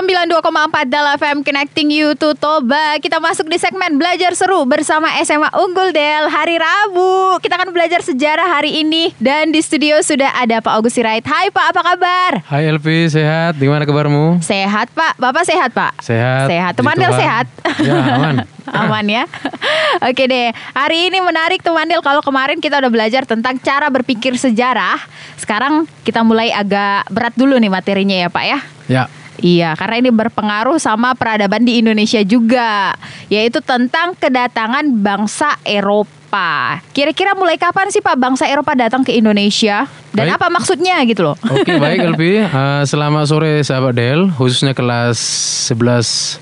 92,4 0.00 0.88
Dal 0.88 1.12
FM 1.20 1.44
Connecting 1.44 1.92
You 1.92 2.16
to 2.16 2.32
Toba 2.32 2.96
Kita 3.04 3.20
masuk 3.20 3.52
di 3.52 3.60
segmen 3.60 4.00
Belajar 4.00 4.32
Seru 4.32 4.64
bersama 4.64 5.12
SMA 5.20 5.52
Unggul 5.52 5.92
Del 5.92 6.24
Hari 6.24 6.56
Rabu 6.56 7.36
Kita 7.44 7.60
akan 7.60 7.68
belajar 7.68 8.00
sejarah 8.00 8.48
hari 8.48 8.80
ini 8.80 9.12
Dan 9.20 9.52
di 9.52 9.60
studio 9.60 10.00
sudah 10.00 10.32
ada 10.40 10.64
Pak 10.64 10.72
Agus 10.72 10.96
Sirait 10.96 11.20
Hai 11.28 11.52
Pak, 11.52 11.76
apa 11.76 11.80
kabar? 11.84 12.32
Hai 12.48 12.72
Elvi, 12.72 13.12
sehat? 13.12 13.60
Gimana 13.60 13.84
kabarmu? 13.84 14.40
Sehat 14.40 14.88
Pak, 14.96 15.20
Bapak 15.20 15.44
sehat 15.44 15.68
Pak? 15.76 16.00
Sehat. 16.00 16.48
Sehat, 16.48 16.72
teman 16.80 16.96
Del 16.96 17.12
sehat? 17.12 17.44
Ya, 17.84 18.00
aman. 18.16 18.36
Aman 18.70 19.04
ya 19.04 19.26
Oke 20.08 20.30
deh 20.30 20.54
Hari 20.78 21.10
ini 21.10 21.18
menarik 21.18 21.58
teman 21.60 21.90
Del 21.90 22.00
Kalau 22.00 22.22
kemarin 22.22 22.62
kita 22.62 22.78
udah 22.78 22.88
belajar 22.88 23.26
tentang 23.26 23.58
cara 23.58 23.90
berpikir 23.90 24.38
sejarah 24.38 24.96
Sekarang 25.34 25.90
kita 26.06 26.22
mulai 26.22 26.54
agak 26.54 27.04
berat 27.10 27.34
dulu 27.34 27.58
nih 27.58 27.68
materinya 27.68 28.16
ya 28.16 28.28
Pak 28.30 28.44
ya 28.46 28.58
Ya, 28.90 29.06
Iya, 29.40 29.72
karena 29.72 29.96
ini 30.04 30.10
berpengaruh 30.12 30.76
sama 30.76 31.16
peradaban 31.16 31.64
di 31.64 31.80
Indonesia 31.80 32.20
juga, 32.20 32.92
yaitu 33.32 33.64
tentang 33.64 34.12
kedatangan 34.16 34.84
bangsa 35.00 35.56
Eropa. 35.64 36.78
Kira-kira 36.92 37.32
mulai 37.34 37.56
kapan 37.56 37.88
sih 37.88 38.04
Pak 38.04 38.20
bangsa 38.20 38.46
Eropa 38.46 38.76
datang 38.76 39.00
ke 39.02 39.16
Indonesia? 39.16 39.88
Dan 40.12 40.30
Baik. 40.30 40.36
apa 40.38 40.46
maksudnya 40.52 41.00
gitu 41.08 41.22
loh? 41.24 41.36
oke 41.40 41.72
baik 41.80 41.98
Elvi. 42.12 42.44
Eh, 42.44 42.82
selamat 42.84 43.24
sore 43.26 43.64
sahabat 43.64 43.96
Del, 43.96 44.28
khususnya 44.36 44.76
kelas 44.76 45.18
11 45.72 46.38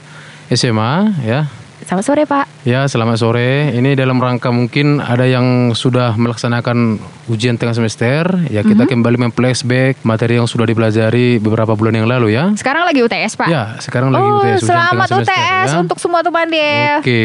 SMA 0.53 0.93
ya. 1.23 1.47
Selamat 1.89 2.05
sore 2.05 2.29
Pak. 2.29 2.45
Ya, 2.69 2.85
selamat 2.85 3.17
sore. 3.17 3.73
Ini 3.73 3.97
dalam 3.97 4.21
rangka 4.21 4.53
mungkin 4.53 5.01
ada 5.01 5.25
yang 5.25 5.73
sudah 5.73 6.21
melaksanakan 6.21 7.01
ujian 7.33 7.57
tengah 7.57 7.73
semester. 7.73 8.29
Ya, 8.53 8.61
kita 8.61 8.85
Mhm. 8.85 8.93
kembali 8.93 9.17
memflashback 9.25 10.05
materi 10.05 10.37
yang 10.37 10.45
sudah 10.45 10.69
dipelajari 10.69 11.41
beberapa 11.41 11.73
bulan 11.73 11.97
yang 11.97 12.05
lalu 12.05 12.37
ya. 12.37 12.53
Sekarang 12.61 12.85
lagi 12.85 13.01
UTS 13.01 13.41
Pak. 13.41 13.49
Ya, 13.49 13.81
sekarang 13.81 14.13
lagi 14.13 14.21
oh, 14.21 14.37
UTS 14.37 14.61
ujian 14.61 14.69
selamat 14.69 14.93
tengah 15.09 15.25
semester, 15.25 15.33
UTS 15.33 15.71
ya. 15.73 15.79
untuk 15.81 15.97
semua 15.97 16.21
teman 16.21 16.47
Del. 16.53 17.01
Oke. 17.01 17.25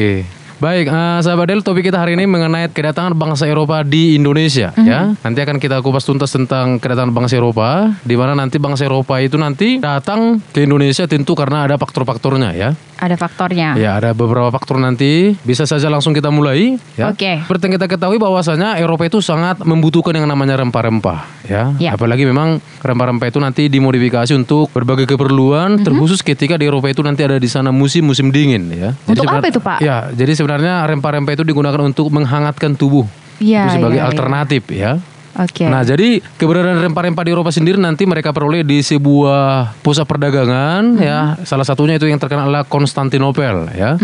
Baik, 0.63 0.87
eh, 0.87 1.19
sahabat 1.19 1.51
Del, 1.51 1.59
topik 1.59 1.83
kita 1.83 1.99
hari 1.99 2.15
ini 2.15 2.23
mengenai 2.23 2.71
kedatangan 2.71 3.11
bangsa 3.19 3.43
Eropa 3.43 3.83
di 3.83 4.15
Indonesia, 4.15 4.71
ya. 4.79 5.11
Nanti 5.11 5.43
akan 5.43 5.59
kita 5.59 5.83
kupas 5.83 6.07
tuntas 6.07 6.31
tentang 6.31 6.79
kedatangan 6.79 7.11
bangsa 7.11 7.35
Eropa, 7.35 7.91
di 7.99 8.15
mana 8.15 8.31
nanti 8.31 8.63
bangsa 8.63 8.87
Eropa 8.87 9.19
itu 9.19 9.35
nanti 9.35 9.83
datang 9.83 10.39
ke 10.55 10.63
Indonesia 10.63 11.03
tentu 11.03 11.35
karena 11.35 11.67
ada 11.67 11.75
faktor-faktornya, 11.75 12.55
ya. 12.55 12.79
Ada 13.03 13.19
faktornya. 13.19 13.75
Ya, 13.75 13.99
ada 13.99 14.15
beberapa 14.15 14.47
faktor 14.47 14.79
nanti. 14.79 15.35
Bisa 15.43 15.67
saja 15.67 15.91
langsung 15.91 16.15
kita 16.15 16.31
mulai, 16.31 16.79
ya. 16.95 17.11
Oke. 17.11 17.43
Seperti 17.43 17.67
yang 17.67 17.75
kita 17.75 17.91
ketahui 17.91 18.15
bahwasanya 18.15 18.79
Eropa 18.79 19.03
itu 19.03 19.19
sangat 19.19 19.59
membutuhkan 19.59 20.15
yang 20.15 20.23
namanya 20.23 20.55
rempah-rempah, 20.55 21.19
ya. 21.43 21.75
Ya. 21.83 21.99
Apalagi 21.99 22.23
memang 22.23 22.63
rempah-rempah 22.79 23.27
itu 23.27 23.43
nanti 23.43 23.67
dimodifikasi 23.67 24.31
untuk 24.31 24.71
berbagai 24.71 25.03
keperluan, 25.03 25.77
Mhm. 25.77 25.83
terkhusus 25.83 26.23
ketika 26.23 26.55
di 26.55 26.63
Eropa 26.63 26.87
itu 26.87 27.03
nanti 27.03 27.27
ada 27.27 27.35
di 27.35 27.49
sana 27.51 27.75
musim-musim 27.75 28.31
dingin, 28.31 28.71
ya. 28.71 28.95
Untuk 29.03 29.27
sebenar- 29.27 29.43
apa 29.43 29.47
itu, 29.51 29.59
Pak? 29.59 29.77
Ya, 29.83 30.07
jadi 30.15 30.31
sebenarnya 30.31 30.87
rempah-rempah 30.87 31.35
itu 31.35 31.43
digunakan 31.43 31.83
untuk 31.83 32.07
menghangatkan 32.07 32.79
tubuh. 32.79 33.03
Iya, 33.43 33.67
Itu 33.67 33.83
sebagai 33.83 33.99
iya. 33.99 34.07
alternatif, 34.07 34.63
ya. 34.71 34.95
Oke. 35.33 35.65
Nah, 35.65 35.81
jadi 35.81 36.21
keberadaan 36.37 36.85
rempah-rempah 36.85 37.23
di 37.25 37.31
Eropa 37.33 37.49
sendiri 37.49 37.81
nanti 37.81 38.05
mereka 38.05 38.29
peroleh 38.29 38.61
di 38.61 38.85
sebuah 38.85 39.73
pusat 39.81 40.05
perdagangan 40.05 41.01
ya. 41.01 41.39
Salah 41.41 41.65
satunya 41.65 41.97
itu 41.97 42.05
yang 42.05 42.21
terkenal 42.21 42.45
adalah 42.45 42.65
Konstantinopel 42.69 43.73
ya. 43.73 43.97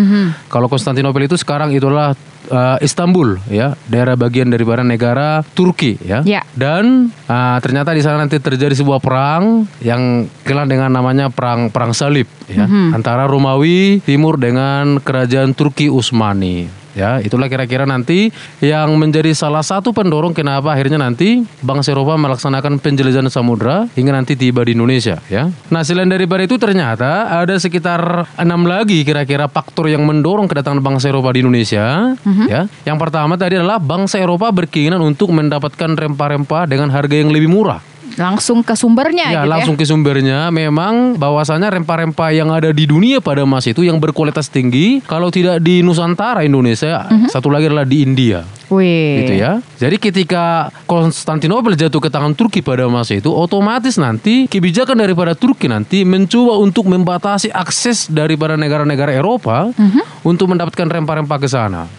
Kalau 0.50 0.66
Konstantinopel 0.66 1.30
itu 1.30 1.38
sekarang 1.38 1.70
itulah 1.70 2.18
uh, 2.50 2.78
Istanbul 2.82 3.38
ya, 3.46 3.78
daerah 3.86 4.18
bagian 4.18 4.50
daripada 4.50 4.82
negara 4.82 5.46
Turki 5.54 6.02
ya. 6.02 6.26
Ya. 6.26 6.42
Dan 6.58 7.14
uh, 7.30 7.58
ternyata 7.62 7.94
di 7.94 8.02
sana 8.02 8.26
nanti 8.26 8.42
terjadi 8.42 8.74
sebuah 8.74 8.98
perang 8.98 9.70
yang 9.86 10.26
dikenal 10.26 10.66
dengan 10.66 10.90
namanya 10.90 11.30
perang 11.30 11.70
perang 11.70 11.94
salib 11.94 12.26
ya 12.50 12.66
antara 12.90 13.30
Romawi 13.30 14.02
Timur 14.02 14.42
dengan 14.42 14.98
kerajaan 14.98 15.54
Turki 15.54 15.94
Utsmani. 15.94 16.79
Ya, 16.98 17.22
itulah 17.22 17.46
kira-kira 17.46 17.86
nanti 17.86 18.34
yang 18.66 18.98
menjadi 18.98 19.30
salah 19.38 19.62
satu 19.62 19.94
pendorong 19.94 20.34
kenapa 20.34 20.74
akhirnya 20.74 20.98
nanti 20.98 21.46
bangsa 21.62 21.94
Eropa 21.94 22.18
melaksanakan 22.18 22.82
penjelajahan 22.82 23.30
samudra 23.30 23.86
hingga 23.94 24.10
nanti 24.10 24.34
tiba 24.34 24.66
di 24.66 24.74
Indonesia, 24.74 25.22
ya. 25.30 25.54
Nah, 25.70 25.82
selain 25.86 26.10
daripada 26.10 26.42
itu 26.42 26.58
ternyata 26.58 27.30
ada 27.30 27.56
sekitar 27.62 28.26
enam 28.42 28.66
lagi 28.66 29.06
kira-kira 29.06 29.46
faktor 29.46 29.86
yang 29.86 30.02
mendorong 30.06 30.50
kedatangan 30.50 30.82
bangsa 30.82 31.14
Eropa 31.14 31.30
di 31.30 31.46
Indonesia, 31.46 32.18
ya. 32.50 32.66
Yang 32.86 32.98
pertama 32.98 33.38
tadi 33.38 33.62
adalah 33.62 33.78
bangsa 33.78 34.18
Eropa 34.18 34.50
berkeinginan 34.50 35.02
untuk 35.06 35.30
mendapatkan 35.30 35.94
rempah-rempah 35.94 36.66
dengan 36.66 36.90
harga 36.90 37.16
yang 37.16 37.30
lebih 37.30 37.54
murah. 37.54 37.82
Langsung 38.16 38.64
ke 38.64 38.74
sumbernya 38.74 39.30
Ya, 39.30 39.44
gitu 39.44 39.52
langsung 39.52 39.76
ya. 39.76 39.80
ke 39.80 39.86
sumbernya. 39.86 40.40
Memang 40.50 41.16
bahwasanya 41.16 41.70
rempah-rempah 41.70 42.30
yang 42.32 42.50
ada 42.50 42.72
di 42.72 42.86
dunia 42.86 43.20
pada 43.20 43.44
masa 43.44 43.70
itu 43.70 43.84
yang 43.84 43.98
berkualitas 43.98 44.48
tinggi, 44.48 45.04
kalau 45.04 45.28
tidak 45.28 45.60
di 45.60 45.84
Nusantara 45.84 46.42
Indonesia, 46.42 47.06
satu 47.28 47.52
lagi 47.52 47.68
adalah 47.68 47.84
di 47.84 48.02
India. 48.02 48.42
Wih. 48.70 49.26
Gitu 49.26 49.34
ya. 49.36 49.60
Jadi 49.76 49.98
ketika 49.98 50.70
Konstantinopel 50.86 51.74
jatuh 51.74 51.98
ke 51.98 52.08
tangan 52.08 52.34
Turki 52.34 52.62
pada 52.62 52.86
masa 52.86 53.18
itu, 53.18 53.30
otomatis 53.30 53.98
nanti 53.98 54.46
kebijakan 54.46 54.94
daripada 54.96 55.34
Turki 55.34 55.66
nanti 55.66 56.02
mencoba 56.02 56.58
untuk 56.58 56.86
membatasi 56.86 57.50
akses 57.50 58.08
daripada 58.08 58.54
negara-negara 58.54 59.10
Eropa 59.12 59.74
untuk 60.22 60.50
mendapatkan 60.50 60.86
rempah-rempah 60.86 61.38
ke 61.38 61.48
sana. 61.48 61.90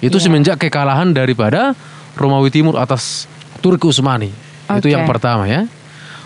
Itu 0.00 0.16
Iya. 0.16 0.24
semenjak 0.28 0.56
kekalahan 0.58 1.12
daripada 1.12 1.72
Romawi 2.16 2.48
Timur 2.48 2.76
atas 2.76 3.24
Turki 3.60 3.88
Utsmani. 3.88 4.49
Itu 4.78 4.86
Oke. 4.86 4.94
yang 4.94 5.08
pertama 5.08 5.50
ya. 5.50 5.66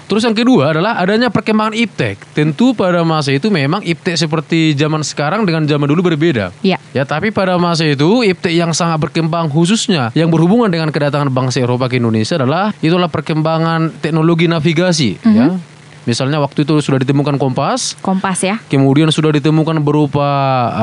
Terus 0.05 0.21
yang 0.21 0.37
kedua 0.37 0.77
adalah 0.77 1.00
adanya 1.00 1.32
perkembangan 1.32 1.72
iptek. 1.72 2.21
Tentu 2.37 2.77
pada 2.77 3.00
masa 3.09 3.32
itu 3.32 3.49
memang 3.49 3.81
iptek 3.81 4.21
seperti 4.21 4.77
zaman 4.77 5.00
sekarang 5.00 5.49
dengan 5.49 5.65
zaman 5.65 5.88
dulu 5.88 6.12
berbeda. 6.12 6.53
Iya. 6.60 6.77
Ya, 6.93 7.03
tapi 7.09 7.32
pada 7.32 7.56
masa 7.56 7.88
itu 7.88 8.21
iptek 8.21 8.53
yang 8.53 8.77
sangat 8.77 9.00
berkembang 9.00 9.49
khususnya 9.49 10.12
yang 10.12 10.28
berhubungan 10.28 10.69
dengan 10.69 10.93
kedatangan 10.93 11.32
bangsa 11.32 11.65
Eropa 11.65 11.88
ke 11.88 11.97
Indonesia 11.97 12.37
adalah 12.37 12.77
itulah 12.84 13.09
perkembangan 13.09 13.97
teknologi 14.05 14.44
navigasi 14.44 15.11
ya. 15.25 15.56
Misalnya 16.04 16.41
waktu 16.41 16.69
itu 16.69 16.78
sudah 16.84 17.00
ditemukan 17.00 17.41
kompas, 17.41 17.97
Kompas 18.04 18.44
ya. 18.44 18.60
kemudian 18.69 19.09
sudah 19.09 19.32
ditemukan 19.32 19.81
berupa 19.81 20.28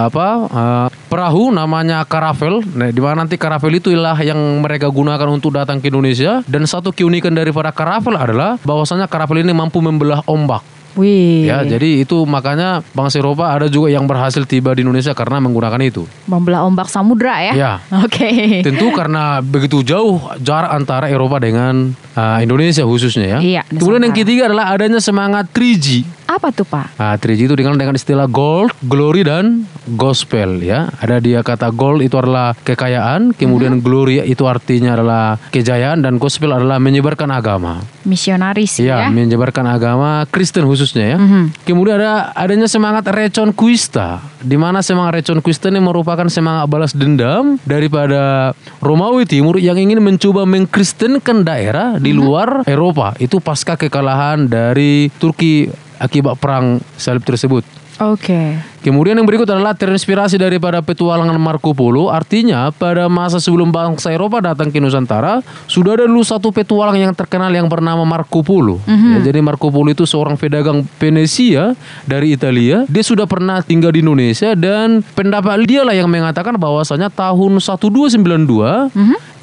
apa 0.09 0.27
eh, 0.49 0.87
perahu 1.07 1.53
namanya 1.53 2.01
karavel. 2.07 2.65
Nah, 2.73 2.89
di 2.89 3.01
mana 3.03 3.23
nanti 3.25 3.37
karavel 3.37 3.77
itulah 3.77 4.17
yang 4.19 4.37
mereka 4.63 4.89
gunakan 4.89 5.29
untuk 5.29 5.53
datang 5.53 5.77
ke 5.77 5.93
Indonesia 5.93 6.41
dan 6.49 6.65
satu 6.65 6.89
keunikan 6.89 7.35
daripada 7.35 7.69
karavel 7.69 8.17
adalah 8.17 8.57
bahwasanya 8.65 9.05
karavel 9.05 9.43
ini 9.43 9.53
mampu 9.53 9.77
membelah 9.83 10.25
ombak. 10.25 10.80
Wih. 10.99 11.47
Ya, 11.47 11.63
jadi 11.63 12.03
itu 12.03 12.27
makanya 12.27 12.83
bangsa 12.91 13.23
Eropa 13.23 13.47
ada 13.47 13.71
juga 13.71 13.87
yang 13.87 14.03
berhasil 14.09 14.43
tiba 14.43 14.75
di 14.75 14.83
Indonesia 14.83 15.15
karena 15.15 15.39
menggunakan 15.39 15.79
itu. 15.79 16.03
Membelah 16.27 16.67
ombak 16.67 16.91
samudra 16.91 17.39
ya. 17.39 17.53
Ya. 17.55 17.73
Oke. 18.03 18.59
Tentu 18.65 18.91
karena 18.91 19.39
begitu 19.39 19.83
jauh 19.83 20.19
jarak 20.43 20.71
antara 20.75 21.07
Eropa 21.07 21.39
dengan 21.39 21.95
uh, 22.15 22.39
Indonesia 22.43 22.83
khususnya 22.83 23.37
ya. 23.37 23.39
Iya, 23.39 23.61
Kemudian 23.71 24.11
yang 24.11 24.15
ketiga 24.15 24.51
adalah 24.51 24.71
adanya 24.75 24.99
semangat 24.99 25.47
3G. 25.55 26.03
Apa 26.31 26.47
tuh 26.55 26.63
Pak? 26.63 26.95
Nah, 26.95 27.19
3G 27.19 27.51
itu 27.51 27.55
dikenal 27.59 27.75
dengan 27.75 27.91
istilah 27.91 28.23
gold, 28.23 28.71
glory 28.87 29.27
dan 29.27 29.67
gospel 29.99 30.63
ya. 30.63 30.87
Ada 31.03 31.19
dia 31.19 31.43
kata 31.43 31.75
gold 31.75 31.99
itu 31.99 32.15
adalah 32.15 32.55
kekayaan, 32.55 33.35
kemudian 33.35 33.83
glory 33.83 34.23
itu 34.23 34.47
artinya 34.47 34.95
adalah 34.95 35.35
kejayaan 35.51 35.99
dan 35.99 36.15
gospel 36.15 36.55
adalah 36.55 36.79
menyebarkan 36.79 37.27
agama. 37.35 37.83
Misionaris 38.07 38.79
Ya, 38.79 39.05
ya. 39.05 39.07
menyebarkan 39.11 39.67
agama 39.67 40.23
Kristen 40.31 40.63
khususnya 40.71 41.15
ya. 41.15 41.17
Kemudian 41.67 41.99
ada 41.99 42.31
adanya 42.31 42.71
semangat 42.71 43.11
Reconquista, 43.11 44.23
di 44.39 44.55
mana 44.55 44.79
semangat 44.79 45.19
Reconquista 45.19 45.67
ini 45.67 45.83
merupakan 45.83 46.31
semangat 46.31 46.71
balas 46.71 46.95
dendam 46.95 47.59
daripada 47.67 48.55
Romawi 48.79 49.27
Timur 49.27 49.59
yang 49.59 49.75
ingin 49.75 49.99
mencoba 49.99 50.47
mengkristenkan 50.47 51.43
daerah 51.43 51.99
di 51.99 52.15
luar 52.15 52.63
Eropa. 52.63 53.19
Itu 53.19 53.43
pasca 53.43 53.75
kekalahan 53.75 54.47
dari 54.47 55.11
Turki 55.19 55.67
akibat 56.01 56.41
perang 56.41 56.81
salib 56.97 57.21
tersebut. 57.21 57.61
Oke. 58.01 58.57
Kemudian 58.81 59.13
yang 59.13 59.29
berikut 59.29 59.45
adalah 59.45 59.77
terinspirasi 59.77 60.41
daripada 60.41 60.81
petualangan 60.81 61.37
Marco 61.37 61.69
Polo. 61.77 62.09
Artinya 62.09 62.73
pada 62.73 63.05
masa 63.05 63.37
sebelum 63.37 63.69
bangsa 63.69 64.09
Eropa 64.09 64.41
datang 64.41 64.73
ke 64.73 64.81
Nusantara, 64.81 65.45
sudah 65.69 65.93
ada 65.93 66.09
dulu 66.09 66.25
satu 66.25 66.49
petualang 66.49 66.97
yang 66.97 67.13
terkenal 67.13 67.53
yang 67.53 67.69
bernama 67.69 68.01
Marco 68.01 68.41
Polo. 68.41 68.81
Ya, 68.89 69.29
jadi 69.29 69.45
Marco 69.45 69.69
Polo 69.69 69.93
itu 69.93 70.09
seorang 70.09 70.33
pedagang 70.33 70.81
Venesia 70.97 71.77
dari 72.09 72.33
Italia. 72.33 72.89
Dia 72.89 73.05
sudah 73.05 73.29
pernah 73.29 73.61
tinggal 73.61 73.93
di 73.93 74.01
Indonesia 74.01 74.57
dan 74.57 75.05
pendapat 75.13 75.61
dia 75.69 75.85
lah 75.85 75.93
yang 75.93 76.09
mengatakan 76.09 76.57
bahwasanya 76.57 77.13
tahun 77.13 77.61
1292 77.61 78.89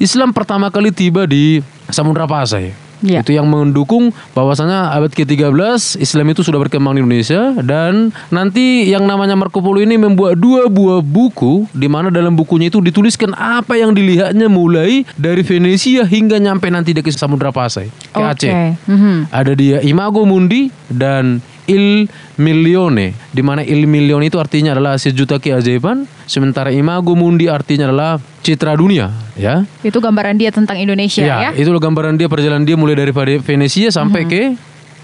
Islam 0.03 0.35
pertama 0.35 0.67
kali 0.67 0.91
tiba 0.91 1.23
di 1.23 1.63
Samudra 1.87 2.27
Pasai. 2.27 2.88
Iya. 2.99 3.23
Itu 3.23 3.31
yang 3.31 3.47
mendukung 3.47 4.11
bahwasanya 4.35 4.91
abad 4.95 5.11
ke-13 5.11 5.99
Islam 5.99 6.25
itu 6.31 6.41
sudah 6.43 6.59
berkembang 6.59 6.95
di 6.95 7.03
Indonesia 7.03 7.55
dan 7.63 8.11
nanti 8.29 8.87
yang 8.91 9.07
namanya 9.07 9.39
Marco 9.39 9.63
Polo 9.63 9.79
ini 9.79 9.95
membuat 9.95 10.35
dua 10.35 10.67
buah 10.67 10.99
buku 10.99 11.67
di 11.71 11.87
mana 11.87 12.11
dalam 12.11 12.35
bukunya 12.35 12.67
itu 12.67 12.83
dituliskan 12.83 13.31
apa 13.35 13.79
yang 13.79 13.95
dilihatnya 13.95 14.51
mulai 14.51 15.07
dari 15.15 15.41
Venesia 15.43 16.03
hingga 16.03 16.39
nyampe 16.39 16.67
nanti 16.67 16.91
di 16.91 16.99
ke 16.99 17.11
Samudra 17.11 17.55
Pasai 17.55 17.87
ke 18.11 18.19
Oke. 18.19 18.29
Aceh. 18.35 18.53
Mhm. 18.87 19.31
Ada 19.31 19.53
dia 19.55 19.77
Imago 19.83 20.27
Mundi 20.27 20.67
dan 20.91 21.39
il 21.69 22.09
milione, 22.41 23.13
di 23.29 23.45
mana 23.45 23.61
il 23.61 23.85
milione 23.85 24.25
itu 24.27 24.41
artinya 24.41 24.73
adalah 24.73 24.97
sejuta 24.97 25.37
keajaiban, 25.37 26.09
sementara 26.25 26.73
imago 26.73 27.13
mundi 27.13 27.45
artinya 27.45 27.85
adalah 27.85 28.17
citra 28.41 28.73
dunia, 28.73 29.13
ya. 29.37 29.63
Itu 29.85 30.01
gambaran 30.01 30.41
dia 30.41 30.49
tentang 30.49 30.81
Indonesia 30.81 31.21
ya. 31.21 31.53
itu 31.53 31.69
loh 31.69 31.77
gambaran 31.77 32.17
dia 32.17 32.25
perjalanan 32.25 32.65
dia 32.65 32.73
mulai 32.73 32.97
dari 32.97 33.13
Venesia 33.39 33.93
sampai 33.93 34.25
ke 34.25 34.41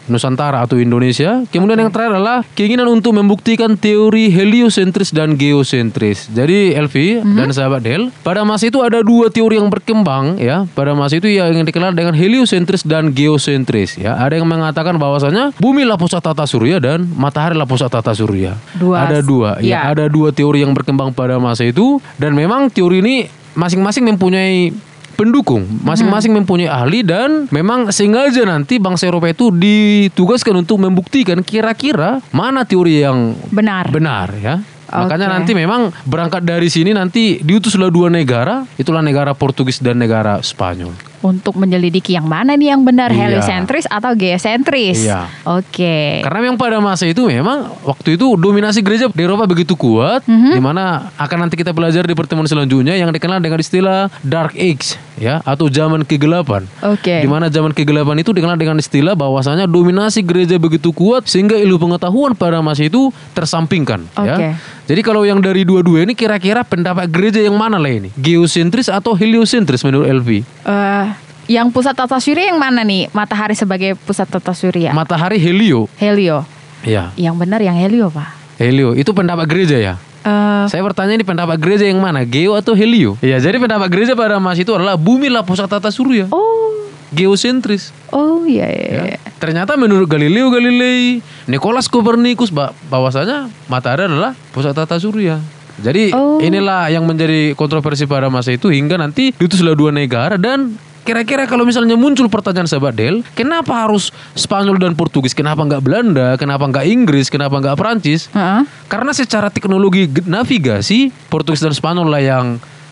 Nusantara 0.08 0.62
atau 0.62 0.78
Indonesia. 0.78 1.42
Kemudian 1.50 1.82
yang 1.82 1.92
terakhir 1.92 2.18
adalah 2.18 2.46
keinginan 2.54 2.90
untuk 2.90 3.18
membuktikan 3.18 3.74
teori 3.76 4.30
heliosentris 4.30 5.10
dan 5.12 5.36
geosentris. 5.36 6.30
Jadi 6.30 6.74
Elvi 6.78 7.22
dan 7.22 7.50
sahabat 7.50 7.82
Del, 7.82 8.14
pada 8.22 8.46
masa 8.46 8.70
itu 8.70 8.82
ada 8.82 9.02
dua 9.02 9.30
teori 9.30 9.58
yang 9.58 9.70
berkembang 9.70 10.38
ya. 10.38 10.66
Pada 10.74 10.94
masa 10.94 11.18
itu 11.18 11.30
yang 11.30 11.66
dikenal 11.66 11.94
dengan 11.94 12.14
heliosentris 12.14 12.86
dan 12.86 13.12
geosentris 13.12 13.98
ya. 13.98 14.18
Ada 14.18 14.42
yang 14.42 14.48
mengatakan 14.50 14.98
bahwasanya 14.98 15.52
bumi 15.58 15.86
lah 15.86 15.98
pusat 15.98 16.22
tata 16.22 16.46
surya 16.46 16.78
dan 16.78 17.06
matahari 17.18 17.58
lah 17.58 17.66
pusat 17.66 17.90
tata 17.90 18.14
surya. 18.14 18.58
Dua. 18.78 19.06
Ada 19.06 19.20
dua 19.22 19.58
Ya. 19.62 19.82
ya, 19.88 19.96
ada 19.96 20.06
dua 20.12 20.30
teori 20.36 20.62
yang 20.66 20.74
berkembang 20.76 21.16
pada 21.16 21.38
masa 21.40 21.64
itu 21.66 21.98
dan 22.20 22.36
memang 22.36 22.68
teori 22.70 23.00
ini 23.02 23.16
masing-masing 23.56 24.04
mempunyai 24.04 24.74
pendukung. 25.16 25.66
Masing-masing 25.82 26.36
mempunyai 26.36 26.70
ahli 26.70 27.02
dan 27.02 27.48
memang 27.50 27.90
sengaja 27.90 28.44
nanti 28.46 28.78
bangsa 28.78 29.08
Eropa 29.10 29.32
itu 29.32 29.50
ditugaskan 29.50 30.62
untuk 30.62 30.78
membuktikan 30.84 31.42
kira-kira 31.42 32.20
mana 32.36 32.68
teori 32.68 33.02
yang 33.02 33.34
Benar. 33.50 33.90
benar 33.90 34.30
ya. 34.38 34.56
Makanya 34.86 35.28
nanti 35.28 35.52
memang 35.58 35.92
berangkat 36.06 36.46
dari 36.46 36.70
sini 36.72 36.94
nanti 36.94 37.42
diutuslah 37.42 37.90
dua 37.90 38.08
negara. 38.08 38.64
Itulah 38.78 39.02
negara 39.02 39.34
Portugis 39.34 39.82
dan 39.82 39.98
negara 39.98 40.40
Spanyol 40.40 41.15
Untuk 41.26 41.58
menyelidiki 41.58 42.14
yang 42.14 42.30
mana 42.30 42.54
nih 42.54 42.70
yang 42.70 42.86
benar 42.86 43.10
Iya. 43.10 43.34
heliosentris 43.34 43.90
atau 43.90 44.14
geosentris. 44.14 45.02
Iya. 45.02 45.26
Oke. 45.42 46.22
Karena 46.22 46.40
memang 46.46 46.62
pada 46.62 46.78
masa 46.78 47.10
itu 47.10 47.26
memang 47.26 47.66
waktu 47.82 48.14
itu 48.14 48.38
dominasi 48.38 48.86
gereja 48.86 49.10
di 49.10 49.24
Eropa 49.26 49.50
begitu 49.50 49.74
kuat, 49.74 50.22
di 50.30 50.62
mana 50.62 51.10
akan 51.18 51.50
nanti 51.50 51.58
kita 51.58 51.74
belajar 51.74 52.06
di 52.06 52.14
pertemuan 52.14 52.46
selanjutnya 52.46 52.94
yang 52.94 53.10
dikenal 53.10 53.42
dengan 53.42 53.58
istilah 53.58 54.14
Dark 54.22 54.54
Age, 54.54 55.02
ya, 55.18 55.42
atau 55.42 55.66
zaman 55.66 56.06
kegelapan. 56.06 56.70
Oke. 56.86 57.26
Di 57.26 57.28
mana 57.28 57.50
zaman 57.50 57.74
kegelapan 57.74 58.22
itu 58.22 58.30
dikenal 58.30 58.54
dengan 58.54 58.78
istilah 58.78 59.18
bahwasanya 59.18 59.66
dominasi 59.66 60.22
gereja 60.22 60.62
begitu 60.62 60.94
kuat 60.94 61.26
sehingga 61.26 61.58
ilmu 61.58 61.90
pengetahuan 61.90 62.38
pada 62.38 62.62
masa 62.62 62.86
itu 62.86 63.10
tersampingkan, 63.34 64.06
Oke. 64.14 64.30
ya. 64.30 64.54
Jadi 64.86 65.02
kalau 65.02 65.26
yang 65.26 65.42
dari 65.42 65.66
dua-dua 65.66 66.06
ini 66.06 66.14
kira-kira 66.14 66.62
pendapat 66.62 67.10
gereja 67.10 67.42
yang 67.42 67.58
mana 67.58 67.82
lah 67.82 67.90
ini? 67.90 68.14
Geosentris 68.14 68.86
atau 68.86 69.18
heliosentris 69.18 69.82
menurut 69.82 70.06
Elvi? 70.06 70.46
Eh, 70.62 71.06
yang 71.46 71.70
pusat 71.70 71.94
tata 71.94 72.18
surya 72.18 72.50
yang 72.50 72.58
mana 72.58 72.82
nih? 72.82 73.10
Matahari 73.12 73.54
sebagai 73.54 73.94
pusat 73.98 74.26
tata 74.26 74.52
surya. 74.52 74.92
Matahari 74.92 75.38
helio. 75.38 75.86
Helio. 75.96 76.46
Ya, 76.82 77.10
Yang 77.18 77.36
benar 77.40 77.60
yang 77.60 77.74
helio, 77.74 78.10
Pak. 78.10 78.58
helio. 78.58 78.94
Itu 78.94 79.10
pendapat 79.12 79.50
gereja 79.50 79.78
ya? 79.78 79.94
Eh, 80.22 80.66
Saya 80.70 80.82
bertanya 80.82 81.14
ini 81.14 81.22
pendapat 81.22 81.58
gereja 81.58 81.86
yang 81.86 81.98
mana? 81.98 82.22
Geo 82.22 82.54
atau 82.54 82.74
helio? 82.74 83.18
Iya, 83.20 83.38
jadi 83.38 83.58
pendapat 83.58 83.90
gereja 83.90 84.14
pada 84.14 84.38
masa 84.38 84.62
itu 84.62 84.70
adalah 84.70 84.94
bumi 84.94 85.30
lah 85.30 85.42
pusat 85.42 85.66
tata 85.66 85.90
surya. 85.90 86.30
oh, 86.30 86.90
Geosentris. 87.10 87.94
oh 88.10 88.44
iya 88.44 88.66
iya. 88.68 88.86
Ya. 88.86 89.02
iya. 89.08 89.18
Ternyata 89.38 89.74
menurut 89.76 90.06
Galileo 90.06 90.50
Galilei, 90.50 91.22
Nicholas 91.46 91.86
Copernicus 91.86 92.50
bah- 92.50 92.74
bahwasanya 92.88 93.48
matahari 93.66 94.06
adalah 94.06 94.34
pusat 94.52 94.74
tata 94.74 94.98
surya. 94.98 95.38
Jadi 95.76 96.10
Oh. 96.12 96.40
inilah 96.40 96.88
yang 96.88 97.04
menjadi 97.04 97.52
kontroversi 97.54 98.06
pada 98.06 98.26
masa 98.28 98.50
itu 98.50 98.68
hingga 98.68 98.96
nanti 98.96 99.32
diutuslah 99.32 99.74
dua 99.74 99.92
negara 99.92 100.36
dan 100.36 100.74
kira-kira 101.06 101.46
kalau 101.46 101.64
misalnya 101.64 101.94
muncul 101.94 102.26
pertanyaan 102.28 102.66
sahabat 102.66 102.98
Del, 102.98 103.22
kenapa 103.38 103.86
harus 103.86 104.10
Spanyol 104.34 104.82
dan 104.82 104.98
Portugis? 104.98 105.38
Kenapa 105.38 105.62
nggak 105.62 105.86
Belanda? 105.86 106.34
Kenapa 106.36 106.66
nggak 106.66 106.86
Inggris? 106.90 107.30
Kenapa 107.30 107.62
nggak 107.62 107.78
Perancis? 107.78 108.28
Heeh. 108.34 108.66
Karena 108.90 109.14
secara 109.14 109.54
teknologi 109.54 110.10
navigasi 110.26 111.14
Portugis 111.30 111.62
dan 111.62 111.72
Spanyol 111.78 112.10
lah 112.10 112.22
yang 112.26 112.46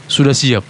sudah 0.06 0.38
siap. 0.38 0.62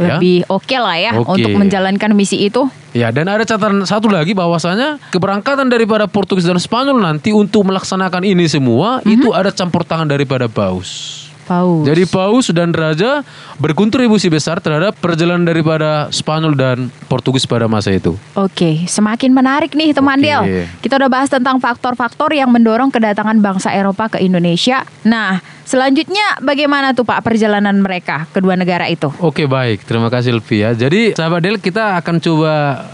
Ya. 0.00 0.16
Lebih 0.16 0.48
oke 0.48 0.76
lah 0.80 0.96
ya 0.96 1.12
Oke. 1.20 1.36
untuk 1.40 1.52
menjalankan 1.56 2.16
misi 2.16 2.40
itu. 2.48 2.64
Ya, 2.92 3.08
dan 3.08 3.28
ada 3.28 3.44
catatan 3.44 3.84
satu 3.88 4.08
lagi 4.08 4.36
bahwasanya 4.36 5.00
keberangkatan 5.12 5.68
daripada 5.68 6.04
Portugis 6.08 6.44
dan 6.44 6.60
Spanyol 6.60 7.00
nanti 7.00 7.32
untuk 7.32 7.64
melaksanakan 7.64 8.24
ini 8.24 8.48
semua 8.48 9.00
itu 9.04 9.32
ada 9.32 9.48
campur 9.52 9.84
tangan 9.84 10.08
daripada 10.08 10.48
Paus. 10.48 11.21
Paus. 11.44 11.84
Jadi 11.84 12.06
Paus 12.06 12.46
dan 12.54 12.70
Raja 12.70 13.26
berkontribusi 13.58 14.30
besar 14.30 14.62
terhadap 14.62 14.94
perjalanan 14.98 15.44
daripada 15.44 16.08
Spanyol 16.14 16.54
dan 16.54 16.78
Portugis 17.10 17.44
pada 17.44 17.66
masa 17.66 17.92
itu. 17.92 18.14
Oke, 18.38 18.86
semakin 18.86 19.34
menarik 19.34 19.74
nih 19.74 19.92
teman 19.92 20.18
Oke. 20.18 20.26
Del. 20.26 20.42
Kita 20.80 20.96
udah 20.98 21.10
bahas 21.10 21.28
tentang 21.28 21.58
faktor-faktor 21.58 22.32
yang 22.32 22.48
mendorong 22.48 22.88
kedatangan 22.88 23.38
bangsa 23.42 23.74
Eropa 23.74 24.08
ke 24.08 24.18
Indonesia. 24.22 24.86
Nah, 25.02 25.42
selanjutnya 25.64 26.40
bagaimana 26.40 26.92
tuh 26.92 27.06
Pak 27.06 27.22
perjalanan 27.24 27.78
mereka 27.80 28.26
kedua 28.30 28.54
negara 28.54 28.86
itu? 28.88 29.10
Oke 29.18 29.46
baik, 29.46 29.84
terima 29.86 30.08
kasih 30.08 30.36
Elvi 30.36 30.62
ya. 30.62 30.70
Jadi 30.74 31.14
sahabat 31.14 31.42
Del 31.42 31.58
kita 31.58 31.98
akan 32.02 32.16
coba 32.22 32.52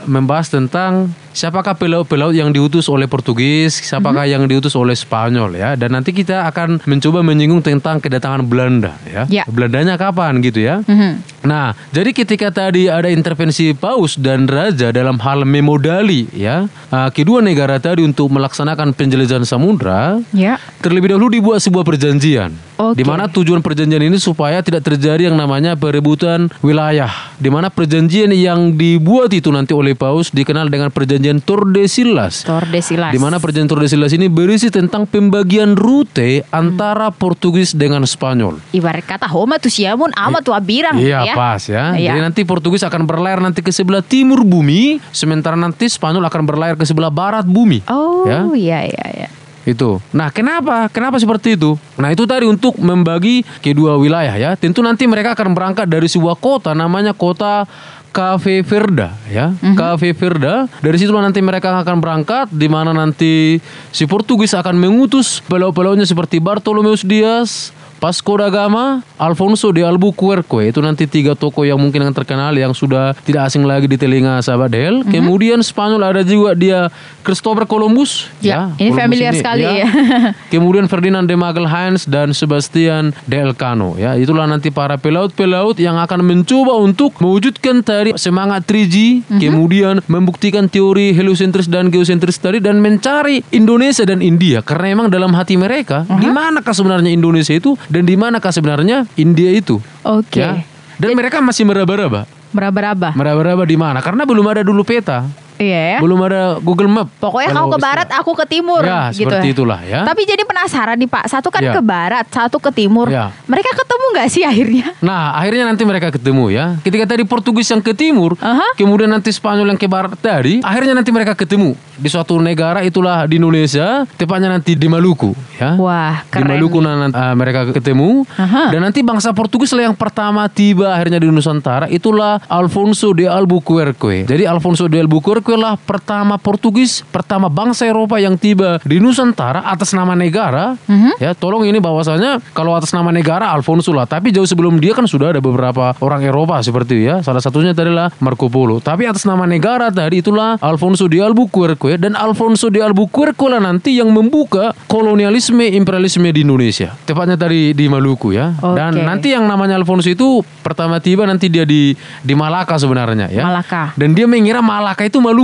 membahas 0.09 0.49
tentang 0.49 1.13
siapakah 1.39 1.79
pelaut-pelaut 1.79 2.35
yang 2.35 2.51
diutus 2.51 2.91
oleh 2.91 3.07
Portugis, 3.07 3.79
siapakah 3.79 4.27
yang 4.27 4.51
diutus 4.51 4.75
oleh 4.75 4.99
Spanyol 4.99 5.55
ya. 5.55 5.79
Dan 5.79 5.95
nanti 5.95 6.11
kita 6.11 6.51
akan 6.51 6.83
mencoba 6.83 7.23
menyinggung 7.23 7.63
tentang 7.63 8.03
kedatangan 8.03 8.43
Belanda 8.43 8.99
ya. 9.07 9.23
Ya. 9.31 9.45
Belandanya 9.47 9.95
kapan 9.95 10.43
gitu 10.43 10.59
ya. 10.59 10.83
Mhm. 10.83 11.47
Nah, 11.47 11.79
jadi 11.95 12.11
ketika 12.11 12.51
tadi 12.51 12.91
ada 12.91 13.07
intervensi 13.07 13.71
Paus 13.71 14.19
dan 14.19 14.51
Raja 14.51 14.91
dalam 14.91 15.23
hal 15.23 15.47
memodali 15.47 16.27
ya 16.35 16.67
uh, 16.91 17.09
kedua 17.15 17.39
negara 17.39 17.79
tadi 17.79 18.03
untuk 18.03 18.27
melaksanakan 18.35 18.91
penjelajahan 18.99 19.47
samudra, 19.47 20.19
Ya. 20.35 20.59
terlebih 20.83 21.15
dahulu 21.15 21.31
dibuat 21.31 21.63
sebuah 21.63 21.87
perjanjian. 21.87 22.68
Oke. 22.77 23.01
Di 23.01 23.05
mana 23.05 23.27
tujuan 23.27 23.59
perjanjian 23.59 24.03
ini 24.03 24.17
supaya 24.17 24.61
tidak 24.61 24.85
terjadi 24.85 25.29
yang 25.29 25.37
namanya 25.37 25.75
perebutan 25.75 26.53
wilayah. 26.61 27.11
Di 27.35 27.49
mana 27.49 27.69
perjanjian 27.69 28.31
yang 28.31 28.75
dibuat 28.75 29.31
itu 29.31 29.49
nanti 29.49 29.73
oleh 29.73 29.95
Paus 29.95 30.29
dikenal 30.29 30.67
dengan 30.67 30.91
perjanjian 30.91 31.41
Tordesillas. 31.41 32.45
Tordesillas. 32.45 33.11
Di 33.11 33.19
mana 33.19 33.39
perjanjian 33.39 33.67
Tordesillas 33.69 34.13
ini 34.13 34.27
berisi 34.27 34.69
tentang 34.69 35.05
pembagian 35.05 35.73
rute 35.73 36.45
antara 36.49 37.09
Portugis 37.09 37.73
dengan 37.73 38.03
Spanyol. 38.03 38.59
Ibarat 38.71 39.05
kata 39.05 39.27
Homa 39.27 39.57
tuh 39.57 39.71
siamun 39.71 40.11
ama 40.15 40.39
tuh 40.39 40.53
abirang 40.53 40.99
Iya 40.99 41.25
ya. 41.25 41.35
pas 41.35 41.63
ya. 41.65 41.95
Iya. 41.95 42.15
Jadi 42.15 42.21
nanti 42.21 42.41
Portugis 42.43 42.83
akan 42.83 43.05
berlayar 43.05 43.39
nanti 43.39 43.61
ke 43.61 43.71
sebelah 43.71 44.03
timur 44.03 44.43
bumi, 44.43 44.99
sementara 45.11 45.55
nanti 45.55 45.87
Spanyol 45.87 46.27
akan 46.27 46.43
berlayar 46.43 46.75
ke 46.75 46.83
sebelah 46.83 47.09
barat 47.09 47.47
bumi. 47.47 47.83
Oh, 47.87 48.27
Ya. 48.27 48.45
iya 48.55 48.81
iya 48.87 49.07
iya. 49.15 49.29
Itu. 49.69 50.01
Nah, 50.17 50.33
kenapa? 50.33 50.89
Kenapa 50.89 51.21
seperti 51.21 51.61
itu? 51.61 51.77
Nah, 52.01 52.09
itu 52.09 52.25
tadi 52.25 52.49
untuk 52.49 52.81
membagi 52.81 53.45
kedua 53.61 54.01
wilayah 54.01 54.33
ya. 54.33 54.51
Tentu 54.57 54.81
nanti 54.81 55.05
mereka 55.05 55.37
akan 55.37 55.53
berangkat 55.53 55.85
dari 55.85 56.09
sebuah 56.09 56.41
kota 56.41 56.73
namanya 56.73 57.13
kota 57.13 57.69
Cafe 58.09 58.65
Verda 58.65 59.13
ya. 59.29 59.53
Cafe 59.77 60.17
Verda. 60.17 60.65
Dari 60.81 60.97
situlah 60.97 61.21
nanti 61.21 61.45
mereka 61.45 61.77
akan 61.85 62.01
berangkat 62.01 62.49
di 62.49 62.67
mana 62.67 62.97
nanti 62.97 63.61
si 63.93 64.09
Portugis 64.09 64.57
akan 64.57 64.81
mengutus 64.81 65.45
pelaut-pelautnya 65.45 66.09
seperti 66.09 66.41
Bartolomeus 66.41 67.05
Dias, 67.05 67.77
Vasco 67.99 68.39
da 68.39 68.47
Gama, 68.47 69.03
Alfonso 69.19 69.75
de 69.75 69.83
Albuquerque 69.83 70.71
itu 70.71 70.79
nanti 70.79 71.11
tiga 71.11 71.35
tokoh 71.35 71.67
yang 71.67 71.83
mungkin 71.83 72.07
yang 72.07 72.15
terkenal 72.15 72.55
yang 72.55 72.71
sudah 72.71 73.11
tidak 73.27 73.51
asing 73.51 73.67
lagi 73.67 73.91
di 73.91 73.99
telinga 73.99 74.39
sahabat 74.39 74.71
Del. 74.71 75.03
Kemudian 75.03 75.59
Spanyol 75.59 76.03
ada 76.07 76.23
juga 76.23 76.55
dia 76.55 76.87
Christopher 77.29 77.69
Columbus. 77.69 78.25
Ya, 78.41 78.73
ini 78.81 78.89
Columbus 78.89 78.97
familiar 79.05 79.33
sekali 79.37 79.69
ya. 79.69 79.85
Kemudian 80.57 80.89
Ferdinand 80.89 81.29
de 81.29 81.37
Magelhaens 81.37 82.09
dan 82.09 82.33
Sebastian 82.33 83.13
de 83.29 83.37
Elcano. 83.37 84.01
Ya, 84.01 84.17
itulah 84.17 84.49
nanti 84.49 84.73
para 84.73 84.97
pelaut-pelaut 84.97 85.77
yang 85.77 86.01
akan 86.01 86.25
mencoba 86.25 86.81
untuk 86.81 87.13
mewujudkan 87.21 87.85
tadi 87.85 88.17
semangat 88.17 88.65
3G, 88.65 89.21
Mhm. 89.29 89.41
kemudian 89.45 89.95
membuktikan 90.09 90.73
teori 90.73 91.13
heliosentris 91.13 91.69
dan 91.69 91.93
geosentris 91.93 92.41
tadi 92.41 92.65
dan 92.65 92.81
mencari 92.81 93.45
Indonesia 93.53 94.09
dan 94.09 94.25
India 94.25 94.65
karena 94.65 94.97
memang 94.97 95.13
dalam 95.13 95.37
hati 95.37 95.61
mereka 95.61 96.09
Mhm. 96.09 96.21
di 96.25 96.29
manakah 96.33 96.73
sebenarnya 96.73 97.13
Indonesia 97.13 97.53
itu 97.53 97.77
dan 97.93 98.09
di 98.09 98.17
manakah 98.17 98.49
sebenarnya 98.49 99.05
India 99.21 99.53
itu. 99.53 99.77
Oke. 100.01 100.41
Ya. 100.41 100.65
Dan 100.97 101.13
mereka 101.13 101.45
masih 101.45 101.69
meraba-raba. 101.69 102.25
Meraba-raba. 102.49 103.13
Meraba-raba 103.13 103.69
di 103.69 103.77
mana? 103.77 104.01
Karena 104.01 104.25
belum 104.25 104.47
ada 104.49 104.65
dulu 104.65 104.81
peta. 104.81 105.29
Iya 105.59 105.81
ya. 105.95 105.99
Belum 105.99 106.19
ada 106.23 106.63
Google 106.63 106.89
Map. 106.89 107.11
Pokoknya 107.19 107.51
kamu 107.53 107.69
ke 107.75 107.79
barat, 107.83 108.09
aku 108.15 108.33
ke 108.39 108.47
timur 108.47 108.83
Ya, 108.87 109.11
gitu. 109.11 109.27
seperti 109.27 109.53
itulah 109.53 109.83
ya. 109.83 110.07
Tapi 110.07 110.23
jadi 110.25 110.43
penasaran 110.47 110.97
nih 110.97 111.11
Pak, 111.11 111.25
satu 111.27 111.51
kan 111.51 111.61
Ya. 111.61 111.75
ke 111.75 111.83
barat, 111.83 112.25
satu 112.31 112.63
ke 112.63 112.71
timur. 112.71 113.11
Ya. 113.11 113.35
Mereka 113.51 113.71
ketemu 113.75 114.05
nggak 114.15 114.29
sih 114.31 114.43
akhirnya? 114.47 114.87
Nah, 115.03 115.35
akhirnya 115.35 115.67
nanti 115.67 115.83
mereka 115.83 116.15
ketemu 116.15 116.55
ya. 116.55 116.79
Ketika 116.81 117.05
tadi 117.11 117.27
Portugis 117.27 117.69
yang 117.69 117.83
ke 117.83 117.93
timur, 117.93 118.39
Aha. 118.39 118.79
kemudian 118.79 119.11
nanti 119.11 119.35
Spanyol 119.35 119.75
yang 119.75 119.79
ke 119.81 119.91
barat 119.91 120.15
tadi, 120.17 120.63
akhirnya 120.63 120.95
nanti 120.95 121.11
mereka 121.11 121.35
ketemu 121.35 121.75
di 121.99 122.07
suatu 122.07 122.39
negara 122.39 122.87
itulah 122.87 123.27
di 123.27 123.43
Indonesia, 123.43 124.07
tepatnya 124.15 124.55
nanti 124.55 124.79
di 124.79 124.87
Maluku 124.87 125.35
ya. 125.59 125.75
Wah, 125.75 126.23
Di 126.23 126.31
keren. 126.31 126.55
Maluku 126.55 126.79
nah, 126.79 127.11
uh, 127.11 127.35
mereka 127.35 127.67
ketemu 127.75 128.23
Aha. 128.39 128.71
dan 128.71 128.81
nanti 128.87 129.03
bangsa 129.03 129.35
Portugis 129.35 129.75
lah 129.75 129.91
yang 129.91 129.97
pertama 129.99 130.47
tiba 130.47 130.95
akhirnya 130.95 131.19
di 131.19 131.27
Nusantara 131.27 131.91
itulah 131.91 132.39
Alfonso 132.47 133.11
de 133.11 133.27
Albuquerque. 133.27 134.31
Jadi 134.31 134.47
Alfonso 134.47 134.87
de 134.87 135.03
Albuquerque 135.03 135.48
lah 135.55 135.79
pertama 135.79 136.37
Portugis, 136.37 137.01
pertama 137.09 137.49
bangsa 137.49 137.89
Eropa 137.89 138.21
yang 138.21 138.37
tiba 138.37 138.83
di 138.85 139.01
Nusantara 139.01 139.65
atas 139.65 139.97
nama 139.97 140.13
negara. 140.13 140.77
Mhm. 140.85 141.23
Ya, 141.23 141.33
tolong 141.33 141.65
ini 141.65 141.81
bahwasanya 141.81 142.43
kalau 142.53 142.77
atas 142.77 142.93
nama 142.93 143.09
negara 143.09 143.49
Alfonso 143.49 143.97
lah, 143.97 144.05
tapi 144.05 144.35
jauh 144.35 144.45
sebelum 144.45 144.77
dia 144.77 144.93
kan 144.93 145.09
sudah 145.09 145.33
ada 145.33 145.41
beberapa 145.41 145.97
orang 146.05 146.21
Eropa 146.21 146.61
seperti 146.61 147.09
ya. 147.09 147.25
Salah 147.25 147.41
satunya 147.41 147.73
tadi 147.73 147.89
lah 147.89 148.13
Marco 148.21 148.53
Polo. 148.53 148.83
Tapi 148.83 149.09
atas 149.09 149.25
nama 149.25 149.49
negara 149.49 149.89
tadi 149.89 150.21
itulah 150.21 150.61
Alfonso 150.61 151.09
de 151.09 151.23
Albuquerque 151.23 151.97
dan 151.97 152.19
Alfonso 152.19 152.69
de 152.69 152.85
Albuquerque 152.85 153.47
lah 153.49 153.61
nanti 153.63 153.97
yang 153.97 154.13
membuka 154.13 154.77
kolonialisme 154.91 155.65
imperialisme 155.65 156.29
di 156.35 156.45
Indonesia. 156.45 156.93
Tepatnya 157.07 157.39
tadi 157.39 157.73
di 157.73 157.87
Maluku 157.89 158.37
ya. 158.37 158.53
Dan 158.59 158.99
Oke. 158.99 159.05
nanti 159.05 159.29
yang 159.33 159.47
namanya 159.49 159.79
Alfonso 159.79 160.11
itu 160.11 160.43
pertama 160.61 161.01
tiba 161.01 161.25
nanti 161.25 161.49
dia 161.49 161.65
di 161.65 161.95
di 162.23 162.35
Malaka 162.37 162.77
sebenarnya 162.77 163.31
ya. 163.33 163.45
Malaka. 163.47 163.97
Dan 163.97 164.13
dia 164.13 164.29
mengira 164.29 164.61
Malaka 164.61 165.07
itu 165.07 165.19
Maluku. 165.23 165.38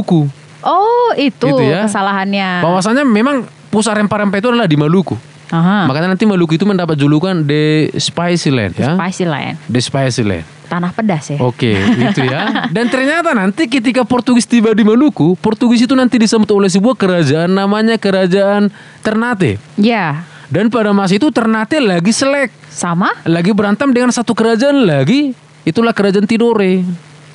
Oh, 0.64 1.12
itu 1.14 1.44
Gitu 1.44 1.62
ya. 1.62 1.84
kesalahannya. 1.84 2.64
Bahwasanya 2.64 3.04
memang 3.04 3.44
pusat 3.68 3.94
rempah-rempah 3.94 4.40
itu 4.40 4.48
adalah 4.48 4.64
di 4.64 4.74
Maluku. 4.74 5.14
Aha. 5.52 5.84
Makanya 5.84 6.10
nanti 6.10 6.24
Maluku 6.24 6.56
itu 6.56 6.64
mendapat 6.64 6.96
julukan 6.96 7.36
The 7.38 7.92
Spicy 7.94 8.48
Land 8.48 8.74
ya. 8.74 8.96
Spicy 8.96 9.24
land. 9.28 9.60
The 9.68 9.78
Spicy 9.78 10.24
Land. 10.24 10.46
Tanah 10.64 10.90
pedas 10.90 11.28
ya. 11.28 11.38
Oke, 11.38 11.76
gitu 11.76 12.24
ya. 12.24 12.48
Dan 12.74 12.88
ternyata 12.88 13.36
nanti 13.36 13.68
ketika 13.68 14.02
Portugis 14.02 14.48
tiba 14.48 14.72
di 14.72 14.80
Maluku, 14.80 15.36
Portugis 15.36 15.84
itu 15.84 15.92
nanti 15.92 16.16
disambut 16.16 16.48
oleh 16.50 16.66
sebuah 16.66 16.96
kerajaan 16.96 17.52
namanya 17.52 18.00
Kerajaan 18.00 18.72
Ternate. 18.98 19.60
Ya, 19.76 20.24
Dan 20.46 20.72
pada 20.72 20.90
masa 20.90 21.14
itu 21.14 21.28
Ternate 21.28 21.76
lagi 21.78 22.10
selek, 22.10 22.48
sama 22.66 23.12
lagi 23.22 23.52
berantem 23.52 23.92
dengan 23.92 24.08
satu 24.08 24.32
kerajaan 24.32 24.82
lagi, 24.82 25.36
itulah 25.62 25.92
Kerajaan 25.92 26.24
Tidore. 26.24 26.80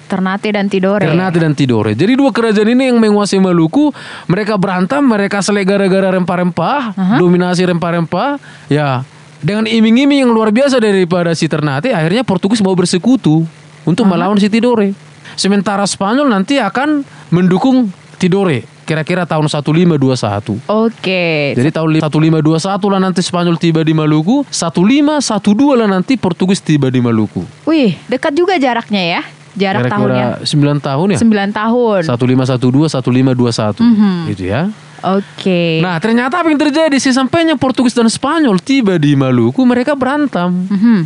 Ternate 0.10 0.50
dan 0.50 0.66
Tidore. 0.66 1.06
Ternate 1.06 1.38
dan 1.38 1.54
Tidore. 1.54 1.94
Jadi 1.94 2.18
dua 2.18 2.34
kerajaan 2.34 2.74
ini 2.74 2.90
yang 2.90 2.98
menguasai 2.98 3.38
Maluku, 3.38 3.94
mereka 4.26 4.58
berantem, 4.58 5.06
mereka 5.06 5.46
selek 5.46 5.70
gara-gara 5.70 6.10
rempah-rempah, 6.18 6.98
dominasi 7.22 7.70
rempah-rempah. 7.70 8.42
Ya, 8.74 9.06
dengan 9.40 9.70
iming-iming 9.70 10.26
yang 10.28 10.32
luar 10.34 10.50
biasa 10.50 10.82
daripada 10.82 11.32
si 11.38 11.46
Ternate, 11.46 11.94
akhirnya 11.94 12.26
Portugis 12.26 12.60
mau 12.66 12.74
bersekutu 12.74 13.46
untuk 13.86 14.04
melawan 14.10 14.36
si 14.42 14.50
Tidore. 14.50 14.92
Sementara 15.38 15.86
Spanyol 15.86 16.28
nanti 16.28 16.58
akan 16.58 17.06
mendukung 17.32 17.94
Tidore 18.20 18.80
kira-kira 18.90 19.30
tahun 19.30 19.46
1521. 19.46 20.66
Oke. 20.66 21.54
Jadi 21.54 21.70
tahun 21.70 22.02
1521 22.02 22.90
lah 22.90 23.00
nanti 23.00 23.22
Spanyol 23.22 23.56
tiba 23.62 23.86
di 23.86 23.94
Maluku, 23.94 24.42
1512 24.50 25.78
lah 25.78 25.86
nanti 25.86 26.18
Portugis 26.18 26.58
tiba 26.58 26.90
di 26.90 26.98
Maluku. 26.98 27.46
Wih, 27.70 27.94
dekat 28.10 28.34
juga 28.34 28.58
jaraknya 28.58 29.22
ya. 29.22 29.22
Jarak 29.58 29.90
tahunnya. 29.90 30.44
Kira-kira 30.44 30.78
9 30.78 30.80
tahun 30.82 31.08
ya? 31.14 31.18
9 31.22 31.50
tahun. 31.56 32.02
1512 32.06 32.94
1521 32.94 34.30
gitu 34.34 34.44
ya. 34.46 34.62
Oke. 35.00 35.80
Nah, 35.80 35.96
ternyata 36.04 36.44
apa 36.44 36.52
yang 36.52 36.60
terjadi? 36.60 37.00
Sesampainya 37.00 37.56
Portugis 37.56 37.96
dan 37.96 38.12
Spanyol 38.12 38.60
tiba 38.60 39.00
di 39.00 39.16
Maluku, 39.16 39.64
mereka 39.64 39.96
berantem. 39.96 40.68
Mhm. 40.68 41.00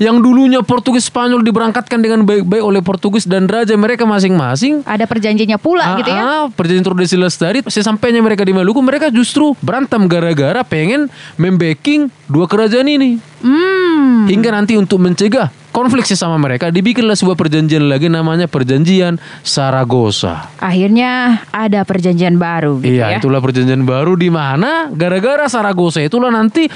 Yang 0.00 0.16
dulunya 0.24 0.64
Portugis 0.64 1.12
Spanyol 1.12 1.44
diberangkatkan 1.44 2.00
dengan 2.00 2.24
baik-baik 2.24 2.64
oleh 2.64 2.80
Portugis 2.80 3.28
dan 3.28 3.44
raja 3.44 3.76
mereka 3.76 4.08
masing-masing. 4.08 4.80
Ada 4.88 5.04
perjanjiannya 5.04 5.60
pula 5.60 6.00
gitu 6.00 6.08
ya. 6.08 6.16
Ah, 6.16 6.24
ah, 6.24 6.44
perjanjian 6.48 6.86
Tordesillas 6.88 7.36
tadi 7.36 7.60
sesampainya 7.68 8.24
mereka 8.24 8.40
di 8.40 8.56
Maluku 8.56 8.80
mereka 8.80 9.12
justru 9.12 9.52
berantem 9.60 10.08
gara-gara 10.08 10.64
pengen 10.64 11.12
membacking 11.36 12.08
dua 12.32 12.48
kerajaan 12.48 12.88
ini 12.88 13.20
Hmm. 13.44 14.24
hingga 14.24 14.56
nanti 14.56 14.80
untuk 14.80 15.04
mencegah 15.04 15.52
konflik 15.70 16.02
sesama 16.02 16.34
mereka 16.34 16.68
dibikinlah 16.68 17.14
sebuah 17.14 17.34
perjanjian 17.34 17.86
lagi 17.86 18.06
namanya 18.06 18.44
perjanjian 18.44 19.16
Saragossa. 19.40 20.50
Akhirnya 20.56 21.42
ada 21.48 21.82
perjanjian 21.82 22.36
baru 22.36 22.78
gitu 22.78 22.96
Iya, 22.96 23.06
ya. 23.06 23.18
itulah 23.18 23.38
perjanjian 23.38 23.82
baru 23.82 24.14
di 24.14 24.28
mana 24.28 24.90
gara-gara 24.90 25.46
Saragossa 25.46 25.98
itulah 25.98 26.28
nanti 26.28 26.66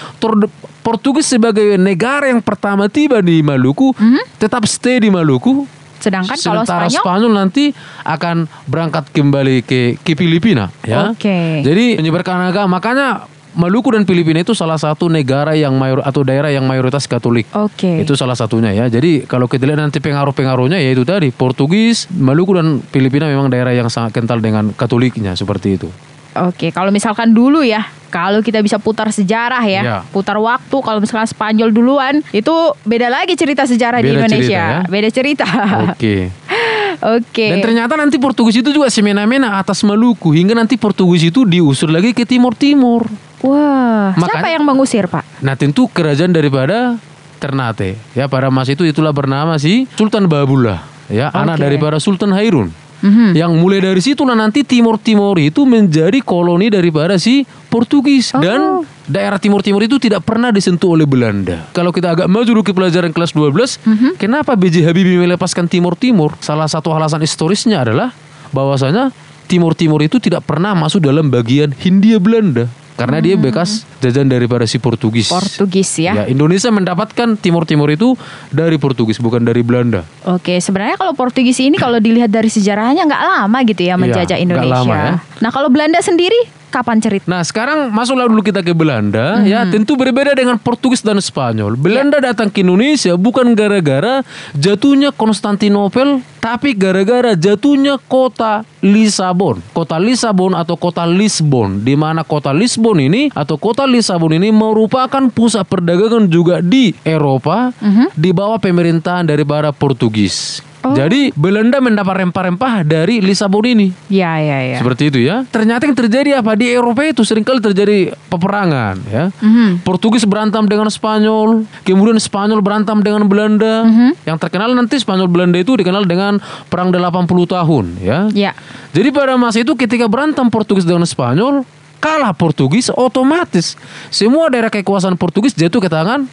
Portugis 0.81 1.27
sebagai 1.27 1.75
negara 1.75 2.29
yang 2.29 2.39
pertama 2.39 2.87
tiba 2.87 3.19
di 3.19 3.41
Maluku 3.41 3.97
tetap 4.37 4.65
stay 4.65 4.99
di 4.99 5.09
Maluku. 5.09 5.65
Sedangkan 5.97 6.37
Hmm? 6.37 6.45
kalau 6.45 6.63
Sementara 6.63 6.85
Spanyol 6.85 7.01
Spanyol 7.01 7.33
nanti 7.33 7.65
akan 8.05 8.37
berangkat 8.67 9.09
kembali 9.09 9.65
ke 9.65 9.81
ke 9.97 10.13
Filipina 10.13 10.69
ya. 10.85 11.09
Oke. 11.09 11.65
Jadi 11.65 11.97
menyebarkan 11.97 12.45
agama 12.45 12.77
makanya 12.77 13.25
Maluku 13.55 13.95
dan 13.95 14.03
Filipina 14.03 14.43
itu 14.43 14.51
salah 14.53 14.75
satu 14.75 15.07
negara 15.07 15.55
yang 15.55 15.75
mayor 15.75 16.03
atau 16.03 16.21
daerah 16.21 16.51
yang 16.51 16.67
mayoritas 16.67 17.07
Katolik. 17.07 17.47
Oke. 17.55 18.03
Itu 18.03 18.15
salah 18.15 18.35
satunya 18.35 18.75
ya. 18.75 18.87
Jadi 18.87 19.25
kalau 19.25 19.47
kita 19.47 19.63
lihat 19.65 19.79
nanti 19.79 19.99
pengaruh-pengaruhnya 19.99 20.77
ya 20.77 20.91
itu 20.91 21.07
tadi 21.07 21.31
Portugis, 21.31 22.11
Maluku 22.11 22.59
dan 22.59 22.83
Filipina 22.85 23.31
memang 23.31 23.47
daerah 23.47 23.71
yang 23.71 23.87
sangat 23.87 24.11
kental 24.13 24.39
dengan 24.39 24.75
Katoliknya 24.75 25.35
seperti 25.35 25.79
itu. 25.79 25.89
Oke, 26.35 26.75
kalau 26.75 26.91
misalkan 26.91 27.31
dulu 27.31 27.63
ya, 27.63 27.87
kalau 28.11 28.43
kita 28.43 28.59
bisa 28.59 28.83
putar 28.83 29.07
sejarah 29.07 29.63
ya, 29.63 29.83
Iya. 29.83 29.99
putar 30.11 30.35
waktu, 30.35 30.77
kalau 30.83 30.99
misalkan 30.99 31.31
Spanyol 31.31 31.71
duluan, 31.71 32.27
itu 32.35 32.51
beda 32.83 33.07
lagi 33.07 33.39
cerita 33.39 33.63
sejarah 33.63 34.03
di 34.03 34.11
Beda 34.11 34.27
cerita, 34.27 34.35
Indonesia. 34.35 34.63
ya? 34.67 34.79
Beda 34.83 35.09
cerita. 35.15 35.47
Oke. 35.87 36.35
Oke. 37.15 37.47
Dan 37.51 37.59
ternyata 37.63 37.95
nanti 37.95 38.19
Portugis 38.19 38.59
itu 38.59 38.71
juga 38.71 38.91
semena-mena 38.91 39.59
atas 39.59 39.87
Maluku 39.87 40.35
hingga 40.35 40.59
nanti 40.59 40.75
Portugis 40.75 41.23
itu 41.23 41.47
diusir 41.47 41.87
lagi 41.87 42.11
ke 42.11 42.27
timur-timur. 42.27 43.07
Wah, 43.45 44.11
siapa 44.11 44.41
Makanya- 44.41 44.53
yang 44.57 44.65
mengusir, 44.65 45.05
Pak? 45.05 45.25
Nah 45.39 45.55
tentu 45.55 45.85
kerajaan 45.87 46.33
daripada 46.33 46.97
Ternate 47.37 48.01
ya 48.13 48.25
pada 48.25 48.49
masa 48.49 48.73
itu 48.73 48.83
itulah 48.83 49.13
bernama 49.13 49.55
si 49.55 49.85
Sultan 49.93 50.25
Babullah 50.25 50.81
ya 51.07 51.29
anak 51.29 51.61
Oke. 51.61 51.63
daripada 51.63 51.97
Sultan 52.01 52.33
Hairun. 52.33 52.73
Mhm. 52.99 53.37
Yang 53.37 53.53
mulai 53.55 53.85
dari 53.85 54.01
situlah 54.01 54.33
nanti 54.33 54.65
Timur 54.65 54.97
Timur 54.97 55.37
itu 55.37 55.69
menjadi 55.69 56.25
koloni 56.25 56.73
daripada 56.73 57.21
si 57.21 57.45
Portugis 57.69 58.33
Oh. 58.33 58.41
dan 58.41 58.61
daerah 59.05 59.37
Timur 59.37 59.61
Timur 59.61 59.85
itu 59.85 60.01
tidak 60.01 60.25
pernah 60.25 60.49
disentuh 60.49 60.97
oleh 60.97 61.05
Belanda. 61.05 61.69
Kalau 61.77 61.93
kita 61.93 62.17
agak 62.17 62.33
maju 62.33 62.49
dulu 62.49 62.65
ke 62.65 62.73
pelajaran 62.73 63.13
kelas 63.13 63.37
12, 63.37 63.77
Mhm. 63.85 64.17
kenapa 64.17 64.57
B.J. 64.57 64.89
Habibie 64.89 65.21
melepaskan 65.21 65.69
Timur 65.69 66.01
Timur? 66.01 66.33
Salah 66.41 66.65
satu 66.65 66.97
alasan 66.97 67.21
historisnya 67.21 67.85
adalah 67.85 68.09
bahwasanya 68.49 69.13
Timur 69.45 69.77
Timur 69.77 70.01
itu 70.01 70.17
tidak 70.17 70.49
pernah 70.49 70.73
masuk 70.73 71.05
dalam 71.05 71.29
bagian 71.29 71.77
Hindia 71.77 72.17
Belanda 72.17 72.73
karena 72.95 73.19
dia 73.19 73.35
bekas 73.35 73.83
jajan 73.99 74.31
daripada 74.31 74.65
si 74.71 74.79
Portugis. 74.79 75.31
Hmm. 75.31 75.43
Portugis 75.43 75.91
ya. 75.99 76.13
Ya, 76.15 76.25
Indonesia 76.31 76.71
mendapatkan 76.71 77.35
Timur 77.39 77.67
Timur 77.67 77.91
itu 77.91 78.15
dari 78.55 78.79
Portugis 78.79 79.19
bukan 79.19 79.43
dari 79.43 79.67
Belanda. 79.67 80.07
Oke, 80.31 80.63
sebenarnya 80.63 80.95
kalau 80.95 81.13
Portugis 81.15 81.59
ini 81.59 81.75
kalau 81.75 81.99
dilihat 81.99 82.31
dari 82.31 82.47
sejarahnya 82.47 83.03
nggak 83.07 83.23
lama 83.23 83.59
gitu 83.67 83.83
ya 83.83 83.95
menjajah 83.99 84.39
nggak 84.39 84.47
Indonesia. 84.47 84.79
lama 84.87 84.95
ya. 84.95 85.13
Nah, 85.43 85.51
kalau 85.51 85.69
Belanda 85.71 85.99
sendiri 85.99 86.64
kapan 86.75 86.99
cerita? 86.99 87.31
Nah 87.31 87.41
sekarang 87.41 87.89
masuklah 87.89 88.27
dulu 88.27 88.43
kita 88.43 88.59
ke 88.59 88.75
Belanda 88.75 89.39
Mhm. 89.39 89.47
ya 89.47 89.63
tentu 89.65 89.95
berbeda 89.95 90.35
dengan 90.35 90.59
Portugis 90.59 90.99
dan 90.99 91.23
Spanyol. 91.23 91.79
Belanda 91.79 92.19
Ya. 92.19 92.35
datang 92.35 92.51
ke 92.51 92.67
Indonesia 92.67 93.15
bukan 93.15 93.55
gara-gara 93.55 94.27
jatuhnya 94.53 95.15
Konstantinopel 95.15 96.19
tapi 96.43 96.75
gara-gara 96.75 97.33
jatuhnya 97.33 98.03
kota 98.03 98.67
Lisabon. 98.81 99.63
Kota 99.71 99.97
Lisabon 99.97 100.53
atau 100.53 100.75
kota 100.75 101.07
Lisbon 101.07 101.81
di 101.81 101.95
mana 101.95 102.21
kota 102.21 102.51
Lisbon 102.51 102.99
ini 102.99 103.31
atau 103.31 103.55
kota 103.55 103.87
Lisabon 103.87 104.35
ini 104.35 104.51
merupakan 104.51 105.31
pusat 105.31 105.65
perdagangan 105.65 106.27
juga 106.27 106.59
di 106.59 106.91
Eropa 107.01 107.71
Mhm. 107.73 108.13
di 108.13 108.31
bawah 108.31 108.59
pemerintahan 108.59 109.25
daripada 109.25 109.71
Portugis. 109.71 110.59
Oh. 110.85 110.93
Jadi 110.93 111.33
Belanda 111.33 111.81
mendapat 111.81 112.29
rempah-rempah 112.29 112.85
dari 112.85 113.25
Lisabon 113.25 113.65
ini. 113.65 113.89
Ya, 114.13 114.37
ya, 114.37 114.61
ya. 114.61 114.77
Seperti 114.77 115.09
itu 115.09 115.19
ya. 115.25 115.49
Ternyata 115.49 115.89
yang 115.89 115.97
terjadi 115.97 116.45
apa 116.45 116.53
di 116.53 116.69
Eropa 116.69 117.01
itu 117.01 117.25
sering 117.25 117.41
kali 117.41 117.65
terjadi 117.65 118.13
peperangan 118.29 119.01
ya. 119.09 119.33
Mhm. 119.41 119.81
Portugis 119.81 120.29
berantem 120.29 120.61
dengan 120.69 120.93
Spanyol, 120.93 121.65
kemudian 121.89 122.21
Spanyol 122.21 122.61
berantem 122.61 123.01
dengan 123.01 123.25
Belanda. 123.25 123.89
Mhm. 123.89 124.29
Yang 124.29 124.39
terkenal 124.45 124.77
nanti 124.77 125.01
Spanyol 125.01 125.33
Belanda 125.33 125.57
itu 125.57 125.73
dikenal 125.73 126.05
dengan 126.05 126.37
perang 126.69 126.93
80 126.93 127.49
tahun 127.49 127.85
ya. 128.05 128.29
Ya. 128.37 128.53
Jadi 128.93 129.09
pada 129.09 129.41
masa 129.41 129.65
itu 129.65 129.73
ketika 129.73 130.05
berantem 130.05 130.47
Portugis 130.53 130.85
dengan 130.85 131.09
Spanyol, 131.09 131.65
kalah 131.97 132.37
Portugis 132.37 132.93
otomatis 132.93 133.81
semua 134.13 134.53
daerah 134.53 134.69
kekuasaan 134.69 135.17
Portugis 135.17 135.57
jatuh 135.57 135.81
ke 135.81 135.89
tangan 135.89 136.29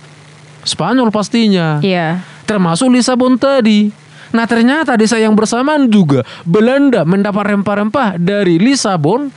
Spanyol 0.62 1.10
pastinya 1.10 1.79
Iya. 1.79 2.20
termasuk 2.43 2.91
Lisabon 2.91 3.39
tadi. 3.39 3.89
Nah 4.32 4.46
ternyata 4.48 4.96
di 4.96 5.06
saat 5.08 5.24
yang 5.24 5.36
bersamaan 5.36 5.92
juga 5.92 6.24
Belanda 6.48 7.04
mendapat 7.04 7.56
rempah-rempah 7.56 8.16
dari 8.16 8.58
Lisabon 8.58 9.28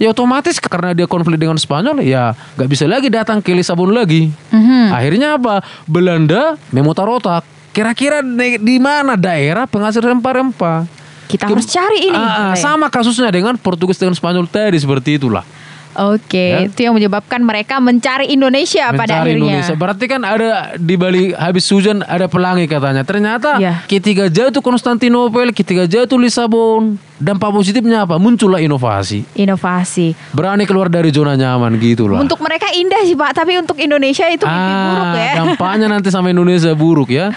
ya 0.00 0.10
otomatis 0.10 0.56
karena 0.58 0.96
dia 0.96 1.04
konflik 1.04 1.36
dengan 1.36 1.60
Spanyol 1.60 2.00
ya 2.00 2.32
nggak 2.56 2.68
bisa 2.68 2.88
lagi 2.88 3.12
datang 3.12 3.38
ke 3.44 3.52
Lisabon 3.52 3.92
lagi. 3.94 4.32
Mhm. 4.50 4.90
Akhirnya 4.90 5.36
apa? 5.38 5.62
Belanda 5.86 6.56
memutar 6.74 7.06
otak. 7.06 7.44
Kira-kira 7.70 8.18
di 8.58 8.76
mana 8.82 9.14
daerah 9.14 9.70
penghasil 9.70 10.02
rempah-rempah? 10.02 10.90
Kita 11.30 11.46
Ke- 11.46 11.54
harus 11.54 11.70
cari 11.70 12.10
ini. 12.10 12.18
Ya. 12.18 12.58
sama 12.58 12.90
kasusnya 12.90 13.30
dengan 13.30 13.54
Portugis 13.54 13.94
dengan 13.94 14.18
Spanyol 14.18 14.50
tadi 14.50 14.74
seperti 14.82 15.22
itulah. 15.22 15.46
Oke, 15.90 16.46
Ya. 16.46 16.58
itu 16.64 16.80
yang 16.80 16.94
menyebabkan 16.94 17.42
mereka 17.42 17.78
mencari 17.78 18.30
Indonesia 18.30 18.88
pada 18.88 19.18
Mencari 19.18 19.34
akhirnya. 19.34 19.58
Indonesia. 19.58 19.74
Berarti 19.74 20.04
kan 20.06 20.22
ada 20.22 20.48
di 20.76 20.94
balik 20.94 21.34
habis 21.34 21.66
hujan 21.66 22.06
ada 22.06 22.30
pelangi 22.30 22.64
katanya. 22.64 23.02
Ternyata 23.02 23.58
Iya. 23.58 23.82
ketika 23.84 24.30
jatuh 24.30 24.60
Konstantinopel, 24.60 25.50
ketika 25.50 25.84
jatuh 25.84 26.14
Lisabon, 26.14 26.94
dampak 27.20 27.52
positifnya 27.52 28.02
apa? 28.02 28.16
Muncullah 28.16 28.58
inovasi. 28.58 29.22
Inovasi. 29.36 30.16
Berani 30.32 30.64
keluar 30.64 30.88
dari 30.88 31.12
zona 31.12 31.36
nyaman 31.36 31.76
gitulah. 31.76 32.18
Untuk 32.18 32.40
mereka 32.40 32.72
indah 32.72 33.04
sih 33.04 33.14
Pak, 33.14 33.36
tapi 33.36 33.54
untuk 33.54 33.76
Indonesia 33.76 34.24
itu 34.26 34.42
mimpi 34.42 34.72
buruk 34.82 35.12
ya. 35.12 35.20
Ah, 35.22 35.34
dampaknya 35.44 35.86
nanti 35.86 36.08
sama 36.08 36.32
Indonesia 36.32 36.72
buruk 36.72 37.12
ya. 37.12 37.28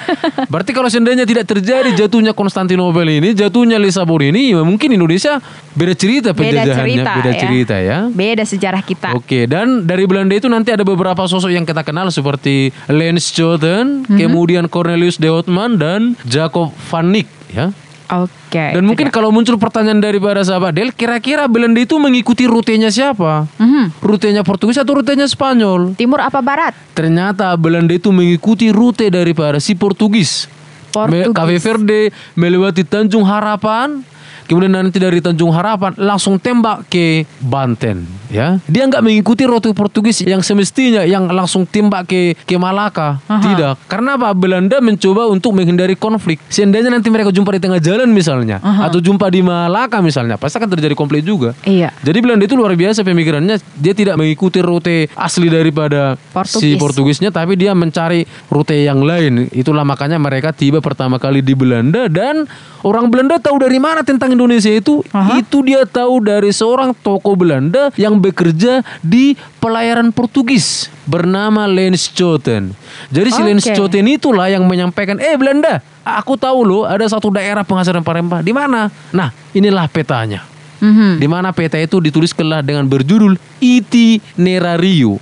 Berarti 0.48 0.72
kalau 0.72 0.88
seandainya 0.88 1.28
tidak 1.28 1.46
terjadi 1.46 1.92
jatuhnya 1.94 2.32
Konstantinopel 2.32 3.06
ini, 3.06 3.36
jatuhnya 3.36 3.76
Lisabon 3.76 4.24
ini, 4.24 4.50
ya 4.50 4.64
mungkin 4.64 4.90
Indonesia 4.90 5.44
beda 5.74 5.94
cerita 5.94 6.32
Beda 6.32 6.40
penjajahannya, 6.64 6.80
cerita 6.96 7.12
beda 7.14 7.30
ya. 7.30 7.40
cerita 7.40 7.76
ya. 7.78 7.98
Beda 8.08 8.44
sejarah 8.48 8.82
kita. 8.82 9.10
Oke, 9.14 9.46
dan 9.46 9.84
dari 9.84 10.08
Belanda 10.08 10.34
itu 10.34 10.48
nanti 10.48 10.72
ada 10.72 10.82
beberapa 10.82 11.28
sosok 11.28 11.52
yang 11.52 11.68
kita 11.68 11.84
kenal 11.84 12.08
seperti 12.08 12.72
Lens 12.88 13.28
Schouten, 13.28 14.08
Mhm. 14.08 14.18
kemudian 14.18 14.64
Cornelius 14.66 15.18
de 15.18 15.28
Houtman 15.28 15.76
dan 15.76 16.16
Jacob 16.24 16.72
van 16.88 17.12
Eyck 17.12 17.28
ya. 17.52 17.76
Oke. 18.12 18.76
Dan 18.76 18.84
itu 18.84 18.90
mungkin 18.90 19.08
dia. 19.08 19.16
kalau 19.16 19.30
muncul 19.32 19.56
pertanyaan 19.56 20.04
daripada 20.04 20.44
sahabat 20.44 20.76
Del, 20.76 20.92
kira-kira 20.92 21.48
Belanda 21.48 21.80
itu 21.80 21.96
mengikuti 21.96 22.44
rutenya 22.44 22.92
siapa? 22.92 23.48
Mhm. 23.58 24.04
Rutenya 24.04 24.44
Portugis 24.44 24.76
atau 24.78 25.00
rutenya 25.00 25.26
Spanyol? 25.26 25.96
Timur 25.96 26.20
apa 26.20 26.44
barat? 26.44 26.76
Ternyata 26.94 27.50
Belanda 27.56 27.96
itu 27.96 28.12
mengikuti 28.12 28.70
rute 28.70 29.08
daripada 29.08 29.58
si 29.64 29.74
Portugis. 29.74 30.52
Portugis. 30.94 31.34
Cape 31.34 31.58
Verde 31.58 32.02
melewati 32.38 32.86
Tanjung 32.86 33.26
Harapan, 33.26 34.06
kemudian 34.54 34.78
nanti 34.78 35.02
dari 35.02 35.18
Tanjung 35.18 35.50
Harapan 35.50 35.98
langsung 35.98 36.38
tembak 36.38 36.86
ke 36.86 37.26
Banten, 37.42 38.06
ya. 38.30 38.62
Dia 38.70 38.86
nggak 38.86 39.02
mengikuti 39.02 39.50
rute 39.50 39.74
Portugis 39.74 40.22
yang 40.22 40.46
semestinya 40.46 41.02
yang 41.02 41.26
langsung 41.26 41.66
tembak 41.66 42.06
ke 42.06 42.38
ke 42.46 42.56
Malaka. 42.62 43.18
Aha. 43.26 43.42
Tidak. 43.42 43.74
Karena 43.90 44.14
apa? 44.14 44.30
Belanda 44.38 44.78
mencoba 44.78 45.26
untuk 45.26 45.58
menghindari 45.58 45.98
konflik. 45.98 46.38
Seandainya 46.54 46.94
nanti 46.94 47.10
mereka 47.10 47.34
jumpa 47.34 47.50
di 47.58 47.62
tengah 47.66 47.82
jalan 47.82 48.14
misalnya 48.14 48.62
Aha. 48.62 48.94
atau 48.94 49.02
jumpa 49.02 49.34
di 49.34 49.42
Malaka 49.42 50.04
misalnya, 50.06 50.38
pasti 50.38 50.62
akan 50.62 50.70
terjadi 50.78 50.94
konflik 50.94 51.26
juga. 51.26 51.58
Iya. 51.66 51.90
Jadi 52.06 52.18
Belanda 52.22 52.46
itu 52.46 52.54
luar 52.54 52.78
biasa 52.78 53.02
pemikirannya. 53.02 53.58
Dia 53.80 53.94
tidak 53.98 54.22
mengikuti 54.22 54.62
rute 54.62 55.10
asli 55.18 55.50
daripada 55.50 56.14
si 56.14 56.78
Portugis. 56.78 56.78
Portugisnya, 56.84 57.30
tapi 57.34 57.58
dia 57.58 57.74
mencari 57.74 58.28
rute 58.54 58.78
yang 58.78 59.02
lain. 59.02 59.50
Itulah 59.50 59.82
makanya 59.82 60.22
mereka 60.22 60.54
tiba 60.54 60.84
pertama 60.84 61.18
kali 61.18 61.42
di 61.42 61.58
Belanda 61.58 62.06
dan 62.12 62.46
orang 62.84 63.08
Belanda 63.10 63.40
tahu 63.40 63.58
dari 63.64 63.80
mana 63.80 64.04
tentang 64.04 64.30
Indonesia 64.30 64.43
itu. 64.52 65.06
Aha. 65.16 65.40
Itu 65.40 65.64
dia 65.64 65.88
tahu 65.88 66.24
dari 66.24 66.52
seorang 66.52 66.92
toko 66.92 67.38
Belanda 67.38 67.94
yang 67.96 68.20
bekerja 68.20 68.84
di 69.00 69.38
pelayaran 69.64 70.12
Portugis 70.12 70.92
bernama 71.08 71.70
Lens 71.70 72.12
Schouten. 72.12 72.76
Jadi 73.14 73.30
si 73.32 73.42
Lens 73.44 73.64
Oke. 73.64 73.76
Schouten 73.76 74.08
itulah 74.10 74.52
yang 74.52 74.68
menyampaikan, 74.68 75.20
"Eh 75.20 75.38
Belanda, 75.40 75.80
aku 76.04 76.36
tahu 76.36 76.68
loh 76.68 76.84
ada 76.84 77.08
satu 77.08 77.32
daerah 77.32 77.64
penghasil 77.64 77.96
rempah-rempah. 77.96 78.44
Di 78.44 78.52
mana?" 78.52 78.92
Nah, 79.16 79.32
inilah 79.56 79.88
petanya 79.88 80.44
Mhm. 80.84 81.24
di 81.24 81.28
mana 81.32 81.56
peta 81.56 81.80
itu 81.80 82.04
dituliskanlah 82.04 82.60
dengan 82.60 82.84
berjudul 82.84 83.40
Itinerario. 83.64 85.16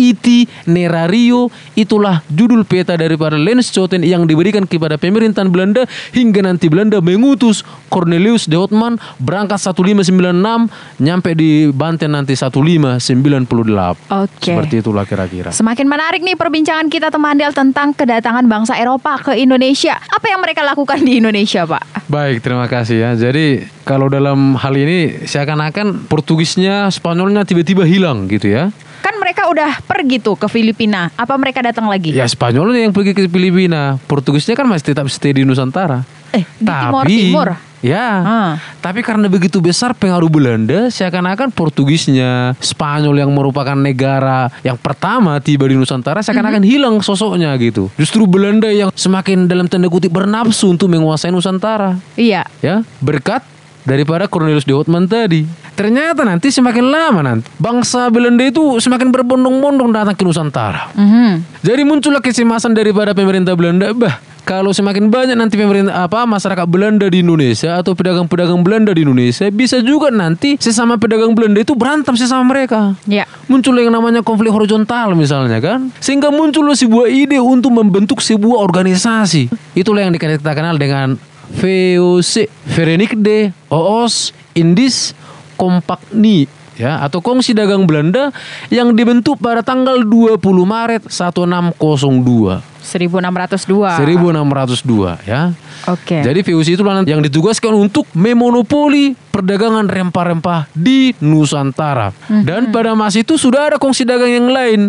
Itinerario 0.00 1.52
itulah 1.76 2.24
judul 2.32 2.64
peta 2.64 2.96
daripada 2.96 3.36
Lens 3.36 3.68
Schouten 3.68 4.00
yang 4.00 4.24
diberikan 4.24 4.64
kepada 4.64 4.96
pemerintahan 4.96 5.52
Belanda 5.52 5.84
hingga 6.16 6.40
nanti 6.40 6.72
Belanda 6.72 7.04
mengutus 7.04 7.60
Cornelius 7.92 8.48
de 8.48 8.56
Houtman 8.56 8.96
berangkat 9.20 9.60
1596 9.60 11.04
nyampe 11.04 11.36
di 11.36 11.68
Banten 11.68 12.16
nanti 12.16 12.32
1598. 12.32 12.96
Oke. 14.08 14.40
Seperti 14.40 14.74
itulah 14.80 15.04
kira-kira. 15.04 15.52
Semakin 15.52 15.84
menarik 15.84 16.24
nih 16.24 16.38
perbincangan 16.38 16.88
kita 16.88 17.12
teman 17.12 17.36
Del 17.36 17.52
tentang 17.52 17.92
kedatangan 17.92 18.48
bangsa 18.48 18.80
Eropa 18.80 19.20
ke 19.20 19.36
Indonesia. 19.36 20.00
Apa 20.08 20.32
yang 20.32 20.40
mereka 20.40 20.64
lakukan 20.64 21.02
di 21.04 21.20
Indonesia, 21.20 21.68
Pak? 21.68 22.08
Baik, 22.08 22.40
terima 22.40 22.66
kasih 22.66 22.96
ya. 23.00 23.10
Jadi 23.14 23.64
kalau 23.84 24.08
dalam 24.08 24.56
hal 24.56 24.74
ini 24.76 25.26
seakan-akan 25.26 26.06
Portugisnya, 26.08 26.88
Spanyolnya 26.88 27.44
tiba-tiba 27.44 27.84
hilang 27.84 28.26
gitu 28.30 28.50
ya. 28.50 28.72
Kan 29.00 29.16
mereka 29.16 29.48
udah 29.48 29.80
pergi 29.82 30.20
tuh 30.20 30.36
ke 30.36 30.46
Filipina. 30.46 31.08
Apa 31.14 31.34
mereka 31.34 31.60
datang 31.60 31.88
lagi? 31.88 32.12
Ya 32.12 32.24
Spanyolnya 32.24 32.84
yang 32.84 32.92
pergi 32.92 33.12
ke 33.12 33.24
Filipina, 33.24 33.96
Portugisnya 34.04 34.52
kan 34.52 34.64
masih 34.64 34.92
tetap 34.92 35.08
stay 35.08 35.32
di 35.32 35.42
Nusantara. 35.42 36.04
Eh, 36.30 36.44
di 36.56 36.64
Timor 36.64 37.04
Timur. 37.04 37.48
Ya, 37.80 38.08
Ah. 38.20 38.52
tapi 38.78 39.00
karena 39.00 39.24
begitu 39.24 39.56
besar 39.56 39.96
pengaruh 39.96 40.28
Belanda, 40.28 40.92
seakan-akan 40.92 41.48
Portugisnya, 41.48 42.52
Spanyol 42.60 43.16
yang 43.16 43.32
merupakan 43.32 43.72
negara 43.72 44.52
yang 44.60 44.76
pertama 44.76 45.40
tiba 45.40 45.64
di 45.64 45.80
Nusantara, 45.80 46.20
seakan-akan 46.20 46.60
Mhm. 46.60 46.68
hilang 46.68 46.96
sosoknya 47.00 47.56
gitu. 47.56 47.88
Justru 47.96 48.28
Belanda 48.28 48.68
yang 48.68 48.92
semakin 48.92 49.48
dalam 49.48 49.64
tanda 49.64 49.88
kutip 49.88 50.12
bernafsu 50.12 50.68
untuk 50.68 50.92
menguasai 50.92 51.32
Nusantara 51.32 51.96
Iya. 52.14 52.44
ya 52.60 52.84
berkat 53.00 53.40
daripada 53.84 54.30
Cornelius 54.30 54.66
de 54.66 54.74
Houtman 54.74 55.08
tadi. 55.08 55.44
Ternyata 55.76 56.26
nanti 56.28 56.52
semakin 56.52 56.84
lama 56.92 57.20
nanti 57.24 57.48
bangsa 57.56 58.12
Belanda 58.12 58.44
itu 58.44 58.76
semakin 58.82 59.08
berbondong-bondong 59.08 59.90
datang 59.94 60.16
ke 60.16 60.22
Nusantara. 60.26 60.92
Mhm. 60.92 61.64
Jadi 61.64 61.82
muncullah 61.88 62.20
kecemasan 62.20 62.76
daripada 62.76 63.16
pemerintah 63.16 63.56
Belanda, 63.56 63.88
bah 63.96 64.20
kalau 64.50 64.74
semakin 64.74 65.12
banyak 65.12 65.36
nanti 65.38 65.54
pemerintah 65.54 66.04
apa 66.04 66.26
masyarakat 66.26 66.66
Belanda 66.66 67.06
di 67.06 67.22
Indonesia 67.22 67.78
atau 67.78 67.94
pedagang-pedagang 67.94 68.66
Belanda 68.66 68.90
di 68.90 69.06
Indonesia 69.06 69.46
bisa 69.52 69.78
juga 69.78 70.10
nanti 70.10 70.58
sesama 70.58 70.98
pedagang 70.98 71.36
Belanda 71.38 71.62
itu 71.62 71.78
berantem 71.78 72.18
sesama 72.18 72.42
mereka. 72.50 72.98
Ya. 73.06 73.30
Muncul 73.46 73.78
yang 73.78 73.94
namanya 73.94 74.26
konflik 74.26 74.50
horizontal 74.50 75.14
misalnya 75.18 75.58
kan 75.58 75.90
Sehingga 75.98 76.30
muncul 76.30 76.70
sebuah 76.70 77.10
ide 77.10 77.42
untuk 77.42 77.74
membentuk 77.74 78.22
sebuah 78.22 78.62
organisasi 78.62 79.50
Itulah 79.74 80.06
yang 80.06 80.14
kita 80.14 80.54
kenal 80.54 80.78
dengan 80.78 81.18
VOC 81.56 82.46
Verenigde 82.70 83.50
Oos 83.70 84.30
Indis 84.54 85.12
Compagnie 85.58 86.46
ya 86.80 87.04
atau 87.04 87.20
Kongsi 87.20 87.52
Dagang 87.52 87.84
Belanda 87.84 88.32
yang 88.72 88.96
dibentuk 88.96 89.36
pada 89.36 89.60
tanggal 89.60 90.00
20 90.00 90.40
Maret 90.40 91.02
1602 91.12 92.70
1602. 92.80 94.00
1602 94.00 95.28
ya. 95.28 95.52
Oke. 95.86 96.24
Jadi 96.24 96.40
VOC 96.40 96.80
itulah 96.80 97.04
yang 97.04 97.20
ditugaskan 97.20 97.76
untuk 97.76 98.08
memonopoli 98.16 99.12
perdagangan 99.28 99.84
rempah-rempah 99.84 100.72
di 100.72 101.12
Nusantara. 101.20 102.10
Dan 102.26 102.72
pada 102.72 102.96
masa 102.96 103.20
itu 103.20 103.36
sudah 103.36 103.72
ada 103.72 103.76
kongsi 103.76 104.08
dagang 104.08 104.32
yang 104.32 104.48
lain 104.48 104.80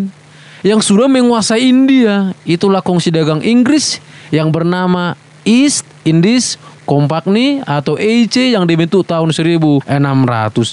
yang 0.63 0.79
sudah 0.79 1.11
menguasai 1.11 1.67
India. 1.67 2.31
Itulah 2.47 2.79
kongsi 2.79 3.11
dagang 3.11 3.43
Inggris 3.43 3.99
yang 4.31 4.49
bernama 4.49 5.19
East 5.45 5.85
Indies 6.05 6.57
Company 6.91 7.63
atau 7.63 7.95
EIC 7.95 8.51
yang 8.51 8.67
dibentuk 8.67 9.07
tahun 9.07 9.31
1600. 9.31 9.87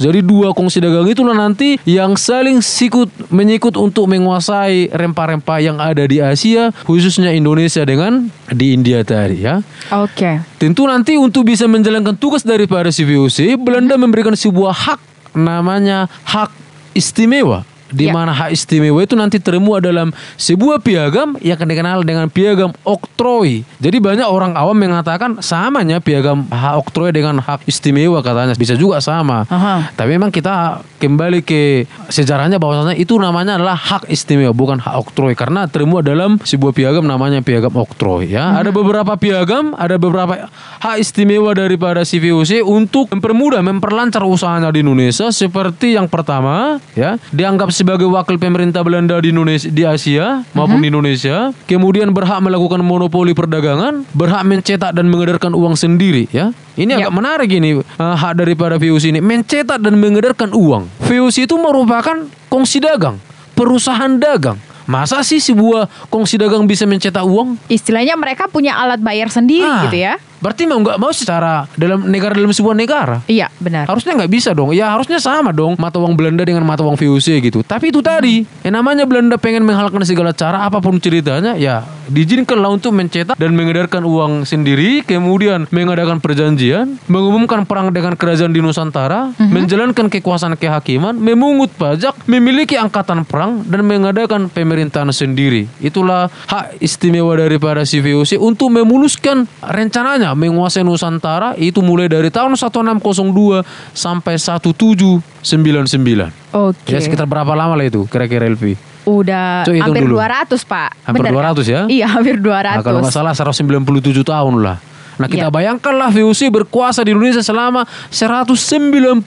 Jadi 0.03 0.19
dua 0.25 0.51
kongsi 0.51 0.83
dagang 0.83 1.07
itulah 1.07 1.37
nanti 1.37 1.79
yang 1.87 2.19
saling 2.19 2.59
sikut 2.59 3.07
menyikut 3.31 3.79
untuk 3.79 4.11
menguasai 4.11 4.91
rempah-rempah 4.91 5.59
yang 5.63 5.79
ada 5.79 6.03
di 6.09 6.19
Asia, 6.19 6.75
khususnya 6.83 7.31
Indonesia 7.31 7.87
dengan 7.87 8.27
di 8.51 8.75
India 8.75 9.07
tadi 9.07 9.47
ya. 9.47 9.63
Oke. 9.95 10.43
Tentu 10.59 10.91
nanti 10.91 11.15
untuk 11.15 11.47
bisa 11.47 11.71
menjalankan 11.71 12.19
tugas 12.19 12.43
daripada 12.43 12.91
si 12.91 13.07
VOC, 13.07 13.55
Belanda 13.55 13.95
memberikan 13.95 14.35
sebuah 14.35 14.75
hak 14.75 15.01
namanya 15.39 16.11
hak 16.27 16.51
istimewa. 16.99 17.63
Di 17.89 18.09
Ya. 18.09 18.13
mana 18.13 18.33
hak 18.33 18.53
istimewa 18.53 19.01
itu 19.01 19.17
nanti 19.17 19.37
termuat 19.37 19.85
dalam 19.85 20.13
sebuah 20.37 20.81
piagam 20.81 21.37
yang 21.41 21.57
akan 21.57 21.69
dikenal 21.69 21.99
dengan 22.05 22.27
piagam 22.29 22.71
oktroi. 22.85 23.65
Jadi 23.81 23.97
banyak 23.99 24.25
orang 24.25 24.57
awam 24.57 24.77
mengatakan 24.77 25.41
samanya 25.41 26.01
piagam 26.01 26.49
hak 26.49 26.75
oktroi 26.85 27.13
dengan 27.13 27.41
hak 27.41 27.65
istimewa 27.65 28.21
katanya 28.21 28.53
bisa 28.55 28.73
juga 28.73 29.01
sama. 29.01 29.45
Aha. 29.49 29.93
Tapi 29.93 30.17
memang 30.17 30.33
kita 30.33 30.81
kembali 30.99 31.41
ke 31.43 31.85
sejarahnya 32.09 32.57
bahwasanya 32.57 32.97
itu 32.97 33.15
namanya 33.17 33.61
adalah 33.61 33.77
hak 33.77 34.09
istimewa 34.09 34.51
bukan 34.53 34.81
hak 34.81 34.95
oktroi 35.05 35.37
karena 35.37 35.69
termuat 35.69 36.05
dalam 36.05 36.41
sebuah 36.41 36.73
piagam 36.73 37.05
namanya 37.05 37.41
piagam 37.41 37.73
oktroi 37.73 38.29
ya. 38.29 38.57
Ada 38.57 38.73
beberapa 38.73 39.15
piagam, 39.15 39.77
ada 39.77 40.01
beberapa 40.01 40.49
hak 40.81 40.97
istimewa 40.99 41.53
daripada 41.53 42.03
si 42.03 42.19
VOC 42.19 42.63
untuk 42.63 43.11
mempermudah 43.13 43.61
memperlancar 43.61 44.23
usahanya 44.25 44.71
di 44.71 44.81
Indonesia 44.81 45.29
seperti 45.29 45.95
yang 45.95 46.07
pertama 46.07 46.79
ya 46.95 47.17
dianggap 47.31 47.71
sebagai 47.79 48.11
wakil 48.11 48.35
pemerintah 48.37 48.83
Belanda 48.83 49.15
di 49.17 49.31
Indonesia 49.31 49.71
di 49.71 49.83
Asia 49.83 50.43
maupun 50.51 50.83
di 50.83 50.91
Indonesia, 50.91 51.55
kemudian 51.65 52.11
berhak 52.11 52.43
melakukan 52.43 52.83
monopoli 52.83 53.31
perdagangan, 53.31 54.03
berhak 54.11 54.43
mencetak 54.43 54.91
dan 54.91 55.07
mengedarkan 55.07 55.55
uang 55.55 55.73
sendiri 55.73 56.27
ya. 56.29 56.51
Ini 56.75 56.91
Ya. 56.91 57.07
agak 57.07 57.15
menarik 57.15 57.51
ini 57.51 57.79
eh, 57.79 58.17
hak 58.17 58.35
daripada 58.37 58.75
VOC 58.77 59.11
ini 59.11 59.21
mencetak 59.21 59.79
dan 59.79 59.95
mengedarkan 59.95 60.51
uang. 60.51 60.91
VOC 61.01 61.47
itu 61.47 61.55
merupakan 61.55 62.19
kongsi 62.49 62.79
dagang, 62.79 63.23
perusahaan 63.55 64.11
dagang. 64.13 64.59
Masa 64.85 65.21
sih 65.21 65.37
sebuah 65.37 66.09
kongsi 66.09 66.41
dagang 66.41 66.65
bisa 66.65 66.83
mencetak 66.83 67.21
uang? 67.21 67.61
Istilahnya 67.69 68.17
mereka 68.17 68.49
punya 68.49 68.73
alat 68.75 68.97
bayar 68.99 69.29
sendiri 69.29 69.63
Ah, 69.63 69.85
gitu 69.85 70.01
ya. 70.01 70.17
Berarti 70.39 70.67
mau 70.71 70.79
nggak 70.79 70.99
mau 70.99 71.11
secara 71.11 71.67
dalam 71.75 72.07
negara 72.07 72.35
dalam 72.35 72.55
sebuah 72.55 72.77
negara. 72.77 73.17
Iya, 73.27 73.51
benar. 73.59 73.91
Harusnya 73.91 74.15
nggak 74.15 74.31
bisa 74.31 74.51
dong. 74.55 74.71
Ya 74.75 74.95
harusnya 74.95 75.19
sama 75.19 75.51
dong 75.51 75.75
mata 75.77 75.99
uang 75.99 76.15
Belanda 76.15 76.47
dengan 76.47 76.63
mata 76.63 76.87
uang 76.87 76.95
VOC 76.95 77.43
gitu. 77.43 77.61
Tapi 77.67 77.91
itu 77.91 78.01
tadi, 78.01 78.47
yang 78.63 78.79
namanya 78.79 79.05
Belanda 79.05 79.37
pengen 79.37 79.67
menghalalkan 79.67 80.03
segala 80.07 80.31
cara 80.31 80.63
apa 80.65 80.79
pun 80.79 80.99
ceritanya, 81.03 81.59
ya 81.59 81.83
diizinkanlah 82.09 82.73
untuk 82.73 82.97
mencetak 82.97 83.37
dan 83.37 83.53
mengedarkan 83.53 84.03
uang 84.03 84.49
sendiri, 84.49 85.05
kemudian 85.05 85.69
mengadakan 85.69 86.19
perjanjian, 86.19 86.97
mengumumkan 87.07 87.69
perang 87.69 87.93
dengan 87.93 88.17
kerajaan 88.17 88.51
di 88.51 88.65
Nusantara, 88.65 89.37
menjalankan 89.37 90.09
kekuasaan 90.09 90.57
kehakiman, 90.57 91.15
memungut 91.21 91.69
pajak, 91.77 92.17
memiliki 92.25 92.81
angkatan 92.81 93.29
perang 93.29 93.61
dan 93.69 93.85
mengadakan 93.85 94.49
pemerintahan 94.49 95.13
sendiri. 95.13 95.69
Itulah 95.85 96.33
hak 96.49 96.81
istimewa 96.81 97.37
daripada 97.37 97.85
si 97.85 98.01
VOC 98.01 98.41
untuk 98.41 98.73
memuluskan 98.73 99.45
rencananya 99.61 100.28
menguasai 100.33 100.83
Nusantara 100.83 101.55
itu 101.55 101.79
mulai 101.79 102.09
dari 102.09 102.29
tahun 102.29 102.53
1602 102.53 103.63
sampai 103.93 104.35
1799. 104.37 106.33
Oke. 106.51 106.91
Ya 106.91 106.99
sekitar 106.99 107.25
berapa 107.25 107.53
lama 107.53 107.77
lah 107.77 107.87
itu 107.87 108.05
kira-kira 108.09 108.45
Elvi? 108.45 108.75
Udah 109.05 109.65
hitung 109.65 109.81
hampir 109.89 110.05
dulu. 110.05 110.21
200, 110.21 110.65
Pak. 110.65 110.91
Hampir 111.05 111.21
Bener 111.25 111.33
kan? 111.33 111.57
200 111.57 111.65
ya? 111.65 111.81
Iya, 111.89 112.07
hampir 112.13 112.37
200. 112.37 112.77
Nah, 112.77 112.85
kalau 112.85 113.01
nggak 113.01 113.15
salah 113.15 113.33
197 113.33 114.21
tahun 114.21 114.55
lah. 114.61 114.77
Nah 115.19 115.27
kita 115.27 115.51
Iya. 115.51 115.55
bayangkanlah 115.55 116.15
VOC 116.15 116.47
berkuasa 116.47 117.03
di 117.03 117.11
Indonesia 117.11 117.43
selama 117.43 117.83
197 118.07 119.19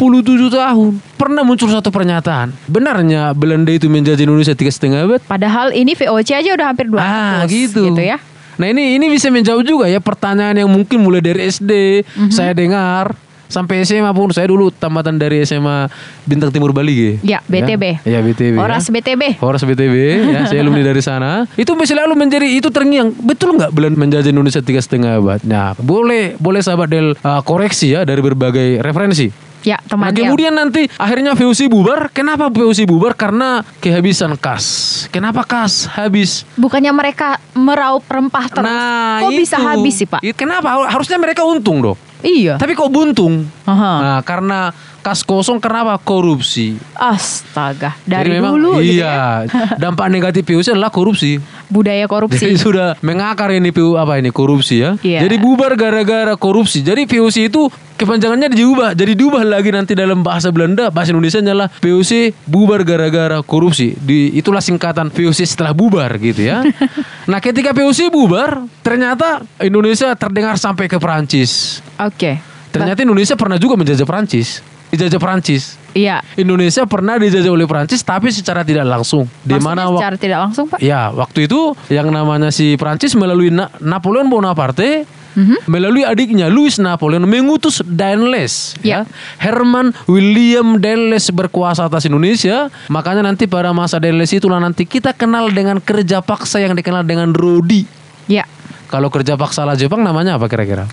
tahun. 0.47 1.03
Pernah 1.19 1.43
muncul 1.43 1.67
satu 1.67 1.91
pernyataan. 1.91 2.55
Benarnya 2.63 3.35
Belanda 3.35 3.75
itu 3.75 3.91
menjajah 3.91 4.23
Indonesia 4.23 4.55
tiga 4.55 4.71
setengah 4.71 5.03
abad? 5.03 5.19
Padahal 5.27 5.75
ini 5.75 5.91
VOC 5.91 6.29
aja 6.31 6.49
udah 6.55 6.67
hampir 6.71 6.87
200 6.87 7.03
Ah 7.03 7.43
gitu. 7.43 7.91
ya. 7.99 8.23
Nah 8.57 8.67
ini 8.67 8.95
ini 8.95 9.05
bisa 9.07 9.29
menjawab 9.29 9.63
juga 9.63 9.85
ya 9.87 9.99
pertanyaan 9.99 10.57
yang 10.57 10.69
mungkin 10.71 10.99
mulai 10.99 11.21
dari 11.21 11.47
SD 11.47 12.03
Mhm. 12.03 12.31
saya 12.31 12.51
dengar 12.51 13.13
sampai 13.51 13.83
SMA 13.83 14.07
pun 14.15 14.31
saya 14.31 14.47
dulu 14.47 14.71
tamatan 14.71 15.19
dari 15.19 15.43
SMA 15.43 15.91
Bintang 16.23 16.55
Timur 16.55 16.71
Bali 16.71 16.95
gitu. 16.95 17.13
Ya, 17.19 17.43
BTB. 17.43 17.99
Ya, 18.07 18.23
BTB. 18.23 18.55
Horas 18.55 18.87
ya. 18.87 18.95
BTB. 18.95 19.21
Horas 19.43 19.61
BTB 19.67 19.95
ya 20.31 20.47
saya 20.47 20.63
alumni 20.63 20.87
dari 20.87 21.03
sana 21.03 21.43
itu 21.59 21.67
selalu 21.67 22.15
menjadi 22.15 22.47
itu 22.47 22.71
terngiang 22.71 23.11
betul 23.19 23.59
nggak 23.59 23.75
Belanda 23.75 23.99
menjajah 23.99 24.31
Indonesia 24.31 24.63
tiga 24.63 24.79
setengah 24.79 25.19
abad 25.19 25.43
nah 25.43 25.75
boleh 25.75 26.39
boleh 26.39 26.63
sahabat 26.63 26.87
Del 26.87 27.11
uh, 27.19 27.41
koreksi 27.43 27.91
ya 27.91 28.07
dari 28.07 28.23
berbagai 28.23 28.79
referensi 28.79 29.50
Ya, 29.61 29.77
teman 29.85 30.09
Nah, 30.09 30.11
kemudian 30.11 30.51
nanti 30.51 30.89
akhirnya 30.95 31.33
VOC 31.33 31.67
bubar. 31.67 32.09
Kenapa 32.09 32.49
VOC 32.49 32.83
bubar? 32.83 33.13
Karena 33.13 33.61
kehabisan 33.77 34.33
kas. 34.33 34.65
Kenapa 35.07 35.45
kas 35.45 35.85
habis? 35.87 36.43
Bukannya 36.55 36.89
mereka 36.89 37.37
meraup 37.53 38.01
rempah 38.05 38.49
terus. 38.49 38.65
Nah, 38.65 39.21
Kok 39.21 39.31
bisa 39.31 39.57
itu. 39.57 39.67
habis 39.67 39.93
sih, 39.95 40.07
Pak? 40.09 40.21
It- 40.21 40.33
Kenapa? 40.33 40.89
Harusnya 40.89 41.21
mereka 41.21 41.45
untung 41.45 41.77
dong. 41.79 41.97
Iya. 42.21 42.57
Tapi 42.57 42.73
kok 42.73 42.89
buntung? 42.89 43.49
Aha. 43.65 43.93
Nah, 43.97 44.19
karena 44.21 44.69
kas 45.01 45.21
kosong 45.21 45.57
kenapa? 45.57 45.97
Korupsi. 45.97 46.77
Astaga, 46.93 47.97
dari 48.03 48.29
Jadi 48.29 48.37
memang, 48.37 48.53
dulu 48.53 48.77
gitu 48.77 49.01
ya. 49.01 49.41
iya, 49.41 49.49
dampak 49.81 50.07
negatif 50.07 50.41
VOC 50.43 50.71
adalah 50.71 50.89
korupsi. 50.89 51.41
Budaya 51.65 52.05
korupsi. 52.05 52.37
Jadi 52.39 52.57
sudah 52.57 52.93
mengakar 53.01 53.49
ini 53.51 53.69
PU 53.69 53.93
apa 53.95 54.17
ini 54.17 54.29
korupsi 54.29 54.79
ya. 54.79 54.97
Iya. 54.99 55.25
Jadi 55.25 55.35
bubar 55.37 55.73
gara-gara 55.73 56.33
korupsi. 56.35 56.81
Jadi 56.81 57.05
VOC 57.05 57.49
itu 57.49 57.73
kepanjangannya 58.01 58.49
diubah. 58.49 58.97
Jadi 58.97 59.13
diubah 59.13 59.45
lagi 59.45 59.69
nanti 59.69 59.93
dalam 59.93 60.25
bahasa 60.25 60.49
Belanda, 60.49 60.89
bahasa 60.89 61.13
Indonesia 61.13 61.37
adalah 61.37 61.69
VOC 61.69 62.33
bubar 62.49 62.81
gara-gara 62.81 63.37
korupsi. 63.45 63.93
Di 63.93 64.33
itulah 64.33 64.59
singkatan 64.59 65.13
VOC 65.13 65.45
setelah 65.45 65.77
bubar 65.77 66.09
gitu 66.17 66.41
ya. 66.49 66.65
nah, 67.31 67.37
ketika 67.37 67.69
VOC 67.77 68.09
bubar, 68.09 68.65
ternyata 68.81 69.45
Indonesia 69.61 70.17
terdengar 70.17 70.57
sampai 70.57 70.89
ke 70.89 70.97
Perancis. 70.97 71.79
Oke. 72.01 72.41
Ternyata 72.73 73.05
Indonesia 73.05 73.37
pernah 73.37 73.61
juga 73.61 73.77
menjajah 73.77 74.07
Perancis. 74.07 74.65
Dijajah 74.91 75.19
Perancis. 75.23 75.79
Iya. 75.95 76.19
Indonesia 76.35 76.83
pernah 76.87 77.15
dijajah 77.15 77.51
oleh 77.51 77.67
Perancis 77.67 78.03
tapi 78.03 78.31
secara 78.31 78.63
tidak 78.63 78.87
langsung. 78.87 79.27
Di 79.43 79.55
mana 79.59 79.87
secara 79.87 80.15
tidak 80.19 80.39
langsung, 80.47 80.65
Pak? 80.67 80.79
Ya, 80.83 81.11
waktu 81.11 81.47
itu 81.47 81.75
yang 81.91 82.11
namanya 82.11 82.51
si 82.51 82.75
Prancis 82.75 83.15
melalui 83.15 83.51
Na- 83.51 83.71
Napoleon 83.79 84.27
Bonaparte 84.27 85.07
Mhm. 85.31 85.63
melalui 85.65 86.03
adiknya 86.03 86.47
Louis 86.47 86.75
Napoleon 86.75 87.23
mengutus 87.23 87.79
Danles 87.83 88.75
Ya. 88.81 89.03
ya. 89.03 89.09
Herman 89.39 89.95
William 90.05 90.77
Danles 90.77 91.31
berkuasa 91.31 91.87
atas 91.87 92.03
Indonesia. 92.03 92.67
Makanya 92.87 93.23
nanti 93.23 93.47
pada 93.47 93.71
masa 93.71 93.97
Danles 93.97 94.31
itulah 94.31 94.59
nanti 94.59 94.83
kita 94.83 95.11
kenal 95.11 95.47
dengan 95.49 95.79
kerja 95.79 96.19
paksa 96.19 96.59
yang 96.59 96.75
dikenal 96.75 97.03
dengan 97.03 97.31
Rodi. 97.31 97.87
Ya. 98.27 98.43
Kalau 98.87 99.07
kerja 99.07 99.39
paksa 99.39 99.63
ala 99.63 99.73
Jepang 99.73 100.03
namanya 100.03 100.35
apa 100.35 100.51
kira-kira? 100.51 100.83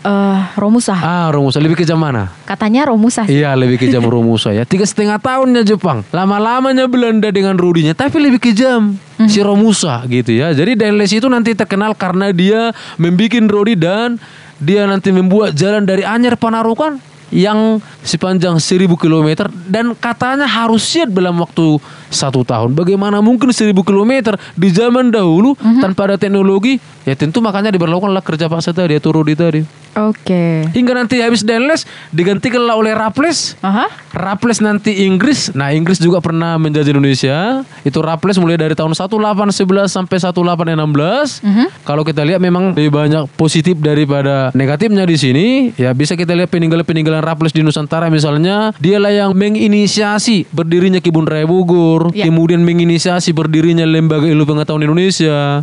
Eh, 0.00 0.40
Romusa. 0.56 0.96
Ah, 0.96 1.28
Romusa 1.28 1.60
lebih 1.60 1.76
ke 1.76 1.84
jam 1.84 2.00
mana? 2.00 2.32
Katanya 2.48 2.88
Romusa. 2.88 3.28
sih. 3.28 3.36
Iya 3.36 3.52
lebih 3.52 3.76
kejam 3.76 4.00
Romusa 4.00 4.48
ya 4.48 4.64
Tiga 4.64 4.88
setengah 4.88 5.20
tahunnya 5.20 5.60
Jepang 5.60 6.08
Lama-lamanya 6.08 6.88
Belanda 6.88 7.28
dengan 7.28 7.60
Rudinya 7.60 7.92
Tapi 7.92 8.16
lebih 8.16 8.40
kejam 8.40 8.96
Si 9.28 9.40
Romusa 9.44 10.00
gitu 10.08 10.32
ya. 10.32 10.54
Jadi 10.54 10.78
Danles 10.78 11.12
itu 11.12 11.28
nanti 11.28 11.52
terkenal 11.52 11.92
karena 11.92 12.32
dia 12.32 12.72
Membikin 12.96 13.50
Rodi 13.50 13.76
dan 13.76 14.16
Dia 14.56 14.88
nanti 14.88 15.12
membuat 15.12 15.52
jalan 15.52 15.84
dari 15.84 16.06
Anyer 16.06 16.40
Panarukan 16.40 16.96
Yang 17.28 17.84
sepanjang 18.00 18.56
1000 18.56 18.88
km 18.96 19.50
Dan 19.68 19.92
katanya 19.92 20.48
harus 20.48 20.86
siap 20.86 21.12
dalam 21.12 21.36
waktu 21.36 21.76
satu 22.10 22.42
tahun 22.42 22.74
Bagaimana 22.74 23.22
mungkin 23.22 23.54
1000 23.54 23.72
km 23.72 24.36
Di 24.58 24.68
zaman 24.74 25.14
dahulu 25.14 25.54
Tanpa 25.56 26.10
ada 26.10 26.16
teknologi 26.18 26.76
Ya 27.06 27.14
tentu 27.16 27.40
makanya 27.40 27.72
diberlakukanlah 27.72 28.20
kerja 28.20 28.50
paksa 28.50 28.74
tadi 28.74 28.98
Yaitu 28.98 29.14
Rodi 29.14 29.38
tadi 29.38 29.62
Oke. 29.90 30.70
Hingga 30.70 30.92
nanti 30.94 31.18
habis 31.18 31.42
Danles 31.42 31.82
Digantikanlah 32.14 32.78
oleh 32.78 32.94
Raples 32.94 33.58
Aha. 33.62 33.90
Raples 34.10 34.58
nanti 34.58 35.06
Inggris. 35.06 35.54
Nah, 35.54 35.70
Inggris 35.70 36.02
juga 36.02 36.18
pernah 36.18 36.58
menjajah 36.58 36.90
Indonesia. 36.90 37.62
Itu 37.86 38.02
Raples 38.02 38.42
mulai 38.42 38.58
dari 38.58 38.74
tahun 38.74 38.98
1811 38.98 39.86
sampai 39.86 40.18
1816. 40.18 41.86
Kalau 41.86 42.02
kita 42.02 42.26
lihat 42.26 42.42
memang 42.42 42.74
lebih 42.74 42.90
banyak 42.90 43.30
positif 43.38 43.78
daripada 43.78 44.50
negatifnya 44.50 45.06
di 45.06 45.16
sini. 45.16 45.46
Ya, 45.78 45.94
bisa 45.94 46.18
kita 46.18 46.34
lihat 46.34 46.50
peninggalan-peninggalan 46.50 47.22
Raples 47.22 47.54
di 47.54 47.62
Nusantara 47.62 48.10
misalnya, 48.10 48.74
dialah 48.82 49.14
yang 49.14 49.30
menginisiasi 49.30 50.50
berdirinya 50.50 50.98
Kebun 50.98 51.30
Raya 51.30 51.46
Bogor, 51.46 51.99
Ya. 52.10 52.24
kemudian 52.24 52.64
menginisiasi 52.64 53.36
berdirinya 53.36 53.84
Lembaga 53.84 54.24
Ilmu 54.24 54.48
Pengetahuan 54.48 54.88
Indonesia. 54.88 55.60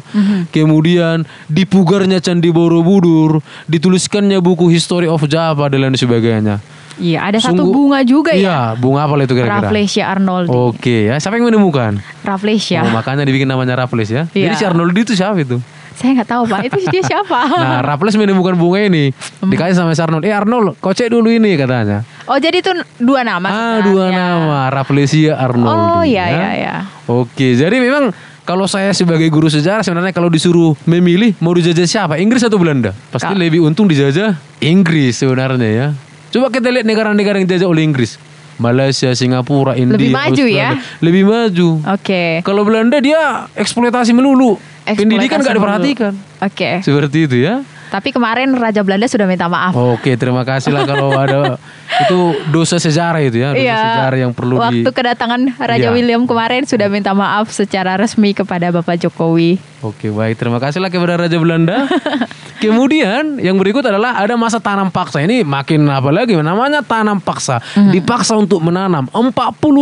Kemudian 0.54 1.26
dipugarnya 1.50 2.22
Candi 2.22 2.54
Borobudur, 2.54 3.42
dituliskannya 3.66 4.38
buku 4.38 4.70
History 4.70 5.10
of 5.10 5.26
Java 5.26 5.68
dan 5.68 5.82
lain 5.82 5.98
sebagainya. 5.98 6.62
Iya, 6.98 7.30
ada 7.30 7.38
satu 7.38 7.62
Sungguh- 7.62 7.74
bunga 7.94 8.00
juga 8.02 8.34
ya. 8.34 8.42
Iya, 8.42 8.60
bunga 8.82 9.06
apa 9.06 9.14
itu 9.22 9.34
kira-kira? 9.38 9.70
Rafflesia 9.70 10.10
Arnoldi. 10.10 10.50
Oke 10.50 11.06
ya, 11.06 11.22
siapa 11.22 11.38
yang 11.38 11.46
menemukan? 11.54 12.02
Rafflesia. 12.26 12.82
Oh, 12.82 12.90
makanya 12.90 13.22
dibikin 13.22 13.46
namanya 13.46 13.78
Raffles 13.78 14.10
ya. 14.10 14.26
Iya. 14.34 14.50
Jadi 14.50 14.56
si 14.58 14.66
Arnoldi 14.66 15.06
itu 15.06 15.14
siapa 15.14 15.38
itu? 15.38 15.62
Saya 15.98 16.14
nggak 16.14 16.30
tahu 16.30 16.44
pak, 16.46 16.62
itu 16.70 16.78
dia 16.94 17.02
siapa? 17.02 17.50
Nah, 17.58 17.82
Raffles 17.82 18.14
menemukan 18.14 18.54
bunga 18.54 18.86
ini. 18.86 19.10
Hmm. 19.42 19.50
Dikasih 19.50 19.74
sama 19.82 19.98
Arnold. 19.98 20.24
Eh 20.30 20.30
Arnold, 20.30 20.78
kau 20.78 20.94
cek 20.94 21.10
dulu 21.10 21.34
ini 21.34 21.58
katanya. 21.58 22.06
oh 22.30 22.38
jadi 22.38 22.62
itu 22.62 22.70
dua 23.02 23.26
nama. 23.26 23.50
ah, 23.50 23.78
dua 23.82 24.14
sebenarnya. 24.14 24.38
nama, 24.38 24.60
Rafflesia 24.70 25.34
Arnoldi. 25.42 25.74
Oh 25.74 26.04
iya 26.06 26.26
ya. 26.30 26.38
iya 26.38 26.50
iya. 26.54 26.76
Oke, 27.10 27.58
jadi 27.58 27.74
memang 27.82 28.14
kalau 28.46 28.70
saya 28.70 28.94
sebagai 28.94 29.26
guru 29.34 29.50
sejarah 29.50 29.82
sebenarnya 29.82 30.14
kalau 30.14 30.30
disuruh 30.30 30.78
memilih 30.86 31.34
mau 31.42 31.52
dijajah 31.58 31.90
siapa? 31.90 32.22
Inggris 32.22 32.46
atau 32.46 32.62
Belanda? 32.62 32.94
Pasti 33.10 33.34
Kak. 33.34 33.36
lebih 33.36 33.66
untung 33.66 33.90
dijajah 33.90 34.38
Inggris 34.62 35.18
sebenarnya 35.18 35.68
ya. 35.68 35.88
Coba 36.30 36.54
kita 36.54 36.70
lihat 36.70 36.86
negara-negara 36.86 37.42
yang 37.42 37.50
dijajah 37.50 37.68
oleh 37.68 37.82
Inggris. 37.82 38.22
Malaysia, 38.58 39.14
Singapura, 39.14 39.78
India, 39.78 39.98
Lebih 39.98 40.10
maju 40.14 40.46
ya? 40.50 40.74
Australia. 40.74 41.02
Lebih 41.06 41.24
maju. 41.30 41.70
Oke. 41.94 42.24
Kalau 42.42 42.62
Belanda 42.66 42.98
dia 42.98 43.46
eksploitasi 43.54 44.18
melulu. 44.18 44.58
Pendidikan 44.96 45.42
melulu. 45.42 45.58
diperhatikan. 45.60 46.14
Oke. 46.40 46.80
Seperti 46.80 47.28
itu 47.28 47.38
ya. 47.42 47.66
Tapi 47.88 48.12
kemarin 48.12 48.52
Raja 48.52 48.84
Belanda 48.84 49.08
sudah 49.08 49.24
minta 49.24 49.48
maaf. 49.48 49.72
Oke, 49.72 50.16
terima 50.16 50.44
kasih 50.44 50.76
lah 50.76 50.84
kalau 50.84 51.08
ada 51.10 51.56
itu 52.04 52.20
dosa 52.52 52.76
sejarah 52.76 53.24
itu 53.24 53.40
ya, 53.40 53.56
dosa 53.56 53.64
Iya. 53.64 53.80
sejarah 53.80 54.18
yang 54.20 54.32
perlu 54.36 54.60
di 54.60 54.84
Waktu 54.84 54.90
kedatangan 54.92 55.56
Raja 55.56 55.88
Iya. 55.88 55.96
William 55.96 56.28
kemarin 56.28 56.68
sudah 56.68 56.92
minta 56.92 57.16
maaf 57.16 57.48
secara 57.48 57.96
resmi 57.96 58.36
kepada 58.36 58.76
Bapak 58.76 59.00
Jokowi. 59.00 59.56
Oke, 59.80 60.12
baik. 60.12 60.36
Terima 60.36 60.60
kasih 60.60 60.84
lah 60.84 60.92
kepada 60.92 61.16
Raja 61.16 61.40
Belanda. 61.40 61.88
Kemudian 62.64 63.40
yang 63.40 63.56
berikut 63.56 63.86
adalah 63.86 64.20
ada 64.20 64.36
masa 64.36 64.60
tanam 64.60 64.90
paksa. 64.90 65.22
Ini 65.22 65.48
makin 65.48 65.88
apa 65.88 66.12
lagi 66.12 66.36
namanya 66.36 66.84
tanam 66.84 67.24
paksa. 67.24 67.64
Dipaksa 67.72 68.36
untuk 68.36 68.60
menanam 68.60 69.08
40 69.08 69.32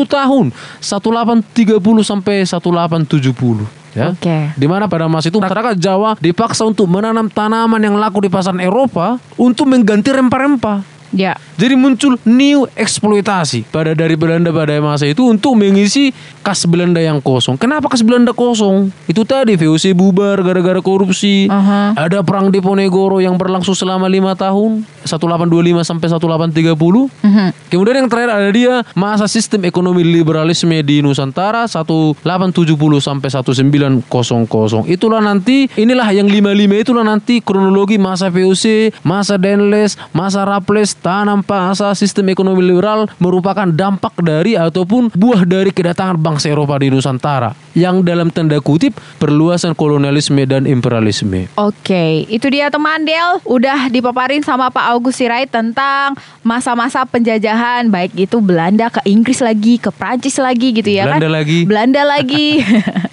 tahun 0.06 0.46
1830 0.78 1.74
sampai 2.04 2.46
1870 2.46 3.85
ya. 3.96 4.14
Oke. 4.14 4.54
Di 4.54 4.68
mana 4.68 4.86
pada 4.86 5.08
masa 5.08 5.32
itu 5.32 5.40
masyarakat 5.40 5.80
Jawa 5.80 6.20
dipaksa 6.20 6.68
untuk 6.68 6.86
menanam 6.92 7.32
tanaman 7.32 7.82
yang 7.82 7.96
laku 7.96 8.22
di 8.22 8.30
pasaran 8.30 8.62
Eropa 8.62 9.18
untuk 9.40 9.66
mengganti 9.72 10.12
rempah-rempah. 10.12 10.95
Ya. 11.14 11.38
Jadi 11.56 11.76
muncul 11.78 12.20
new 12.28 12.68
eksploitasi 12.76 13.70
pada 13.72 13.96
dari 13.96 14.20
Belanda 14.20 14.52
pada 14.52 14.76
masa 14.84 15.08
itu 15.08 15.24
untuk 15.24 15.56
mengisi 15.56 16.12
kas 16.44 16.68
Belanda 16.68 17.00
yang 17.00 17.24
kosong. 17.24 17.56
Kenapa 17.58 17.88
kas 17.88 18.04
Belanda 18.04 18.36
kosong? 18.36 18.92
Itu 19.08 19.24
tadi 19.24 19.56
VOC 19.58 19.96
bubar 19.98 20.42
gara-gara 20.44 20.78
korupsi. 20.84 21.48
Aha. 21.50 21.96
Ada 21.96 22.22
perang 22.22 22.52
Diponegoro 22.52 23.24
yang 23.24 23.40
berlangsung 23.40 23.74
selama 23.74 24.06
lima 24.06 24.36
tahun, 24.38 24.84
1825 25.08 25.82
sampai 25.82 26.08
1830. 26.12 27.10
Mhm. 27.24 27.48
Kemudian 27.72 28.06
yang 28.06 28.10
terakhir 28.12 28.32
ada 28.36 28.50
dia 28.52 28.74
masa 28.94 29.26
sistem 29.26 29.66
ekonomi 29.66 30.06
liberalisme 30.06 30.76
di 30.86 31.02
Nusantara 31.02 31.66
1870 31.66 33.02
sampai 33.02 33.30
1900. 33.32 34.86
Itulah 34.86 35.24
nanti 35.24 35.66
inilah 35.74 36.12
yang 36.14 36.30
55 36.30 36.84
itulah 36.84 37.02
nanti 37.02 37.42
kronologi 37.42 37.98
masa 37.98 38.30
VOC, 38.30 38.94
masa 39.02 39.40
Denles, 39.42 39.98
masa 40.14 40.46
Raples, 40.46 40.94
tanam 41.06 41.46
paksa 41.46 41.94
sistem 41.94 42.34
ekonomi 42.34 42.66
liberal 42.66 43.06
merupakan 43.22 43.70
dampak 43.70 44.18
dari 44.26 44.58
ataupun 44.58 45.14
buah 45.14 45.46
dari 45.46 45.70
kedatangan 45.70 46.18
bangsa 46.18 46.50
Eropa 46.50 46.82
di 46.82 46.90
Nusantara 46.90 47.54
yang 47.78 48.02
dalam 48.02 48.34
tanda 48.34 48.58
kutip 48.58 48.98
perluasan 49.22 49.78
kolonialisme 49.78 50.42
dan 50.50 50.66
imperialisme. 50.66 51.46
Oke, 51.62 52.26
itu 52.26 52.50
dia 52.50 52.74
teman 52.74 53.06
Del. 53.06 53.38
Udah 53.46 53.86
dipaparin 53.94 54.42
sama 54.42 54.74
Pak 54.74 54.98
August 54.98 55.22
Sirait 55.22 55.46
tentang 55.46 56.18
masa-masa 56.42 57.06
penjajahan 57.06 57.86
baik 57.94 58.18
itu 58.18 58.42
Belanda 58.42 58.90
ke 58.90 59.06
Inggris 59.06 59.46
lagi, 59.46 59.78
ke 59.78 59.94
Prancis 59.94 60.42
lagi 60.42 60.74
gitu 60.74 60.90
ya 60.90 61.06
kan. 61.06 61.22
Belanda 61.22 61.30
lagi. 61.30 61.60
Belanda 61.70 62.02
lagi. 62.02 62.48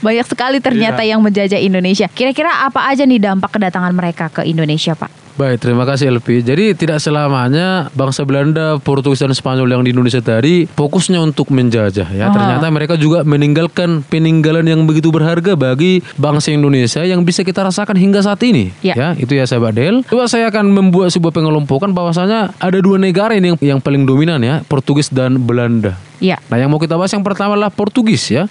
Banyak 0.00 0.26
sekali 0.26 0.58
ternyata 0.60 1.02
Iya. 1.02 1.16
yang 1.16 1.20
menjajah 1.20 1.60
Indonesia. 1.60 2.06
Kira-kira 2.08 2.66
apa 2.66 2.88
aja 2.88 3.04
nih 3.04 3.20
dampak 3.20 3.56
kedatangan 3.56 3.92
mereka 3.94 4.30
ke 4.30 4.42
Indonesia, 4.44 4.92
Pak? 4.94 5.24
Baik, 5.34 5.66
terima 5.66 5.82
kasih 5.82 6.14
LP. 6.14 6.46
Jadi 6.46 6.78
tidak 6.78 7.02
selamanya 7.02 7.90
bangsa 7.90 8.22
Belanda, 8.22 8.78
Portugis 8.78 9.18
dan 9.18 9.34
Spanyol 9.34 9.66
yang 9.66 9.82
di 9.82 9.90
Indonesia 9.90 10.22
tadi 10.22 10.62
fokusnya 10.62 11.18
untuk 11.18 11.50
menjajah 11.50 12.06
ya. 12.06 12.30
Ternyata 12.30 12.70
mereka 12.70 12.94
juga 12.94 13.26
meninggalkan 13.26 14.06
peninggalan 14.06 14.62
yang 14.62 14.86
begitu 14.86 15.10
berharga 15.10 15.58
bagi 15.58 16.06
bangsa 16.14 16.54
Indonesia 16.54 17.02
yang 17.02 17.26
bisa 17.26 17.42
kita 17.42 17.66
rasakan 17.66 17.98
hingga 17.98 18.22
saat 18.22 18.38
ini. 18.46 18.70
Ya. 18.78 19.18
itu 19.18 19.34
ya 19.34 19.42
sahabat 19.42 19.74
Del. 19.74 20.06
Coba 20.06 20.30
saya 20.30 20.54
akan 20.54 20.70
membuat 20.70 21.10
sebuah 21.10 21.34
pengelompokan 21.34 21.90
bahwasanya 21.90 22.54
ada 22.62 22.78
dua 22.78 23.02
negara 23.02 23.34
ini 23.34 23.58
yang, 23.58 23.58
yang 23.74 23.80
paling 23.82 24.06
dominan 24.06 24.38
ya, 24.38 24.62
Portugis 24.70 25.10
dan 25.10 25.42
Belanda. 25.42 25.98
Ya. 26.24 26.40
Nah, 26.48 26.56
yang 26.56 26.72
mau 26.72 26.80
kita 26.80 26.96
bahas 26.96 27.12
yang 27.12 27.20
pertama 27.20 27.52
adalah 27.52 27.68
Portugis 27.68 28.32
ya. 28.32 28.48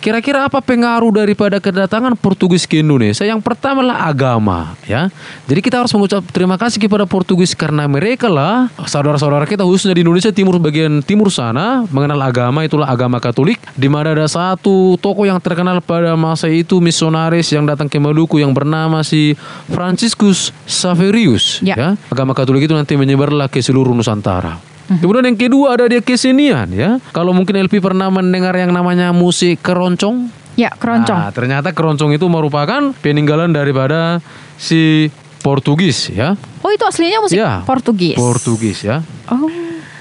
Kira-kira 0.00 0.48
apa 0.48 0.64
pengaruh 0.64 1.12
daripada 1.12 1.60
kedatangan 1.60 2.16
Portugis 2.16 2.64
ke 2.64 2.80
Indonesia? 2.80 3.28
Yang 3.28 3.44
pertama 3.44 3.84
adalah 3.84 4.08
agama 4.08 4.58
ya. 4.88 5.12
Jadi 5.44 5.60
kita 5.60 5.84
harus 5.84 5.92
mengucap 5.92 6.24
terima 6.32 6.56
kasih 6.56 6.80
kepada 6.80 7.04
Portugis 7.04 7.52
karena 7.52 7.84
mereka 7.84 8.32
lah 8.32 8.72
saudara-saudara 8.88 9.44
kita 9.44 9.68
khususnya 9.68 9.92
di 9.92 10.00
Indonesia 10.00 10.32
timur 10.32 10.56
bagian 10.56 11.04
timur 11.04 11.28
sana 11.28 11.84
mengenal 11.92 12.16
agama 12.24 12.64
itulah 12.64 12.88
agama 12.88 13.20
Katolik 13.20 13.60
di 13.76 13.92
mana 13.92 14.16
ada 14.16 14.24
satu 14.24 14.96
tokoh 14.96 15.28
yang 15.28 15.36
terkenal 15.44 15.84
pada 15.84 16.16
masa 16.16 16.48
itu 16.48 16.80
misionaris 16.80 17.52
yang 17.52 17.68
datang 17.68 17.92
ke 17.92 18.00
Maluku 18.00 18.40
yang 18.40 18.56
bernama 18.56 19.04
si 19.04 19.36
Franciscus 19.68 20.56
Saverius 20.64 21.60
Ya. 21.60 21.76
ya. 21.76 21.88
Agama 22.08 22.32
Katolik 22.32 22.64
itu 22.64 22.72
nanti 22.72 22.96
menyebarlah 22.96 23.50
ke 23.52 23.60
seluruh 23.60 23.92
Nusantara. 23.92 24.69
Kemudian 24.98 25.22
yang 25.30 25.38
kedua 25.38 25.78
ada 25.78 25.86
dia 25.86 26.02
kesenian 26.02 26.66
ya. 26.74 26.98
Kalau 27.14 27.30
mungkin 27.30 27.54
LP 27.62 27.78
pernah 27.78 28.10
mendengar 28.10 28.50
yang 28.58 28.74
namanya 28.74 29.14
musik 29.14 29.62
keroncong. 29.62 30.26
Ya, 30.58 30.74
keroncong. 30.74 31.14
Nah, 31.14 31.30
ternyata 31.30 31.70
keroncong 31.70 32.10
itu 32.10 32.26
merupakan 32.26 32.90
peninggalan 32.98 33.54
daripada 33.54 34.18
si 34.58 35.06
Portugis 35.46 36.10
ya. 36.10 36.34
Oh, 36.60 36.70
itu 36.74 36.82
aslinya 36.82 37.22
musik 37.22 37.38
Ya, 37.38 37.62
Portugis. 37.62 38.18
Portugis 38.18 38.82
ya. 38.82 39.06
Oh. 39.30 39.46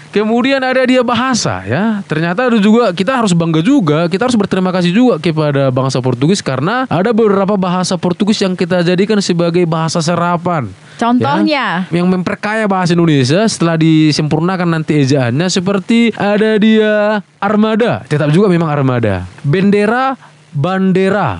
Kemudian 0.10 0.58
ada 0.58 0.82
dia 0.90 1.06
bahasa 1.06 1.62
ya. 1.70 2.02
Ternyata 2.10 2.50
ada 2.50 2.58
juga 2.58 2.90
kita 2.90 3.14
harus 3.14 3.30
bangga 3.38 3.62
juga, 3.62 4.10
kita 4.10 4.26
harus 4.26 4.34
berterima 4.34 4.74
kasih 4.74 4.90
juga 4.90 5.22
kepada 5.22 5.70
bangsa 5.70 6.02
Portugis 6.02 6.42
karena 6.42 6.90
ada 6.90 7.14
beberapa 7.14 7.54
bahasa 7.54 7.94
Portugis 7.94 8.42
yang 8.42 8.58
kita 8.58 8.82
jadikan 8.82 9.22
sebagai 9.22 9.62
bahasa 9.70 10.02
serapan. 10.02 10.66
Contohnya? 11.00 11.88
Ya, 11.88 11.96
yang 11.96 12.12
memperkaya 12.12 12.68
bahasa 12.68 12.92
Indonesia 12.92 13.48
setelah 13.48 13.80
disempurnakan 13.80 14.68
nanti 14.68 15.00
ejaannya 15.00 15.48
seperti 15.48 16.12
ada 16.12 16.60
dia 16.60 17.24
armada, 17.40 18.04
tetap 18.12 18.28
juga 18.36 18.52
memang 18.52 18.68
armada. 18.68 19.24
Bendera, 19.40 20.20
bandera. 20.52 21.40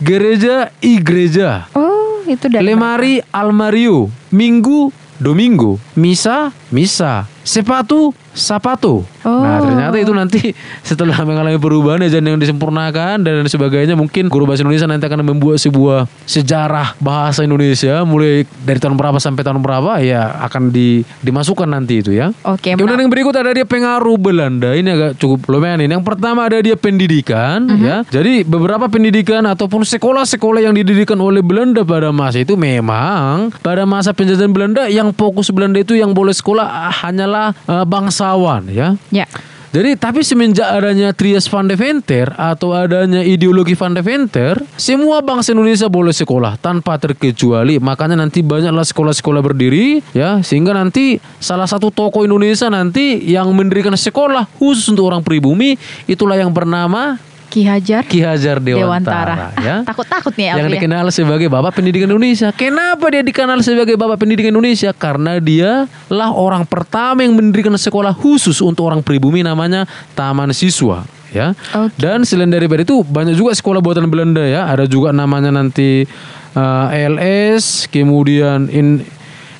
Gereja, 0.00 0.72
igreja. 0.80 1.68
Oh, 1.76 2.24
itu 2.24 2.48
dari 2.48 2.64
Lemari, 2.64 3.20
almario. 3.28 4.08
Minggu, 4.32 4.88
domingo. 5.20 5.76
Misa, 5.94 6.48
misa. 6.72 7.28
Sepatu, 7.44 8.16
sapato. 8.34 9.06
Nah 9.24 9.56
Oh. 9.56 9.70
ternyata 9.70 9.96
itu 9.96 10.12
nanti 10.12 10.52
setelah 10.88 11.16
mengalami 11.24 11.56
perubahan 11.56 12.02
ejaan 12.04 12.26
yang 12.26 12.36
disempurnakan 12.36 13.22
dan 13.24 13.46
sebagainya 13.46 13.94
mungkin 13.94 14.28
guru 14.28 14.44
bahasa 14.44 14.66
Indonesia 14.66 14.90
nanti 14.90 15.06
akan 15.06 15.22
membuat 15.24 15.62
sebuah 15.62 16.10
sejarah 16.26 16.98
bahasa 16.98 17.46
Indonesia 17.46 18.02
mulai 18.04 18.44
dari 18.66 18.78
tahun 18.82 18.98
berapa 18.98 19.16
sampai 19.22 19.46
tahun 19.46 19.62
berapa 19.62 20.02
ya 20.02 20.44
akan 20.50 20.74
di, 20.74 21.06
dimasukkan 21.22 21.70
nanti 21.70 22.02
itu 22.02 22.10
ya. 22.12 22.34
Oke, 22.44 22.74
Kemudian 22.74 23.00
yang 23.00 23.12
berikut 23.12 23.32
ada 23.38 23.54
dia 23.54 23.64
pengaruh 23.64 24.18
Belanda. 24.18 24.74
Ini 24.74 24.88
agak 24.90 25.12
cukup 25.22 25.46
lumayan 25.48 25.80
ini. 25.80 25.94
Yang 25.94 26.04
pertama 26.04 26.44
ada 26.44 26.58
dia 26.58 26.74
pendidikan 26.74 27.64
ya. 27.78 28.02
Jadi 28.10 28.42
beberapa 28.44 28.90
pendidikan 28.90 29.46
ataupun 29.46 29.86
sekolah-sekolah 29.86 30.60
yang 30.60 30.74
didirikan 30.74 31.16
oleh 31.22 31.40
Belanda 31.40 31.86
pada 31.86 32.10
masa 32.10 32.42
itu 32.42 32.58
memang 32.58 33.54
pada 33.62 33.86
masa 33.86 34.10
penjajahan 34.10 34.50
Belanda 34.50 34.90
yang 34.90 35.14
fokus 35.14 35.48
Belanda 35.54 35.78
itu 35.78 35.94
yang 35.94 36.10
boleh 36.10 36.34
sekolah 36.34 36.66
ah, 36.66 36.94
hanyalah 37.04 37.54
eh, 37.70 37.84
bangsawan 38.24 38.72
ya. 38.72 38.88
Ya. 39.12 39.28
Jadi 39.74 39.98
tapi 39.98 40.22
semenjak 40.22 40.70
adanya 40.70 41.10
Trias 41.10 41.50
van 41.50 41.66
de 41.66 41.74
Venter 41.74 42.30
atau 42.38 42.70
adanya 42.70 43.26
ideologi 43.26 43.74
van 43.74 43.90
de 43.90 44.06
Venter, 44.06 44.54
semua 44.78 45.18
bangsa 45.18 45.50
Indonesia 45.50 45.90
boleh 45.90 46.14
sekolah 46.14 46.54
tanpa 46.62 46.94
terkecuali. 46.94 47.82
Makanya 47.82 48.14
nanti 48.14 48.38
banyaklah 48.46 48.86
sekolah-sekolah 48.86 49.42
berdiri 49.42 49.98
ya 50.14 50.38
sehingga 50.46 50.78
nanti 50.78 51.18
salah 51.42 51.66
satu 51.66 51.90
tokoh 51.90 52.22
Indonesia 52.22 52.70
nanti 52.70 53.18
yang 53.26 53.50
mendirikan 53.50 53.98
sekolah 53.98 54.46
khusus 54.62 54.94
untuk 54.94 55.10
orang 55.10 55.26
pribumi 55.26 55.74
itulah 56.06 56.38
yang 56.38 56.54
bernama 56.54 57.18
Ki 57.54 57.62
Hajar 57.62 58.02
Ki 58.02 58.18
Hajar 58.18 58.58
Dewantara. 58.58 59.54
Dewantara, 59.54 59.62
ya. 59.62 59.76
Takut-takut 59.94 60.34
nih 60.34 60.58
yang 60.58 60.66
ya. 60.66 60.74
dikenal 60.74 61.06
sebagai 61.14 61.46
Bapak 61.46 61.78
Pendidikan 61.78 62.10
Indonesia. 62.10 62.50
Kenapa 62.50 63.06
dia 63.14 63.22
dikenal 63.22 63.62
sebagai 63.62 63.94
Bapak 63.94 64.18
Pendidikan 64.18 64.50
Indonesia? 64.50 64.90
Karena 64.90 65.38
dia 65.38 65.86
lah 66.10 66.34
orang 66.34 66.66
pertama 66.66 67.22
yang 67.22 67.38
mendirikan 67.38 67.70
sekolah 67.78 68.10
khusus 68.10 68.58
untuk 68.58 68.90
orang 68.90 69.06
pribumi 69.06 69.46
namanya 69.46 69.86
Taman 70.18 70.50
Siswa. 70.50 71.06
Ya. 71.30 71.54
Oke. 71.78 71.94
Dan 71.94 72.26
selain 72.26 72.50
daripada 72.50 72.82
itu 72.82 73.06
banyak 73.06 73.38
juga 73.38 73.54
sekolah 73.54 73.78
buatan 73.78 74.10
Belanda 74.10 74.42
ya. 74.42 74.66
Ada 74.66 74.90
juga 74.90 75.14
namanya 75.14 75.54
nanti 75.54 76.10
uh, 76.58 76.90
LS, 76.90 77.86
kemudian 77.86 78.66
in 78.66 79.06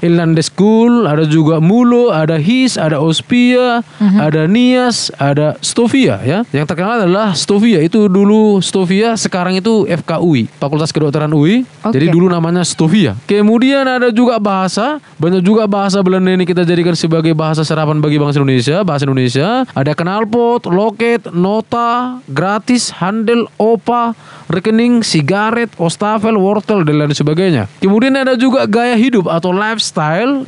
Inland 0.04 0.36
School, 0.44 1.08
ada 1.08 1.24
juga 1.24 1.64
Mulo, 1.64 2.12
ada 2.12 2.36
HIS, 2.36 2.76
ada 2.76 3.00
Ospia, 3.00 3.80
ada 4.20 4.44
Nias, 4.44 5.08
ada 5.16 5.56
Stovia 5.64 6.20
ya. 6.20 6.44
Yang 6.52 6.66
terkenal 6.68 7.00
adalah 7.00 7.32
Stovia 7.32 7.80
itu 7.80 8.12
dulu 8.12 8.60
Stovia, 8.60 9.16
sekarang 9.16 9.56
itu 9.56 9.88
FKUI, 9.88 10.52
Fakultas 10.60 10.92
Kedokteran 10.92 11.32
UI. 11.32 11.64
Oke. 11.80 11.96
Jadi 11.96 12.12
dulu 12.12 12.28
namanya 12.28 12.60
Stovia. 12.60 13.16
Kemudian 13.24 13.88
ada 13.88 14.12
juga 14.12 14.36
bahasa, 14.36 15.00
banyak 15.16 15.40
juga 15.40 15.64
bahasa 15.64 16.04
Belanda 16.04 16.36
ini 16.36 16.44
kita 16.44 16.68
jadikan 16.68 16.92
sebagai 16.92 17.32
bahasa 17.32 17.64
serapan 17.64 18.04
bagi 18.04 18.20
bangsa 18.20 18.44
Indonesia, 18.44 18.84
bahasa 18.84 19.08
Indonesia. 19.08 19.64
Ada 19.72 19.96
knalpot, 19.96 20.68
loket, 20.68 21.32
nota, 21.32 22.20
gratis, 22.28 22.92
handel, 23.00 23.48
opa, 23.56 24.12
rekening, 24.52 25.00
sigaret, 25.00 25.72
ostafel, 25.80 26.36
wortel 26.36 26.84
dan 26.84 27.00
lain 27.00 27.16
sebagainya. 27.16 27.72
Kemudian 27.80 28.12
ada 28.12 28.36
juga 28.36 28.68
gaya 28.68 28.98
hidup 28.98 29.32
atau 29.32 29.48
lifestyle 29.54 29.93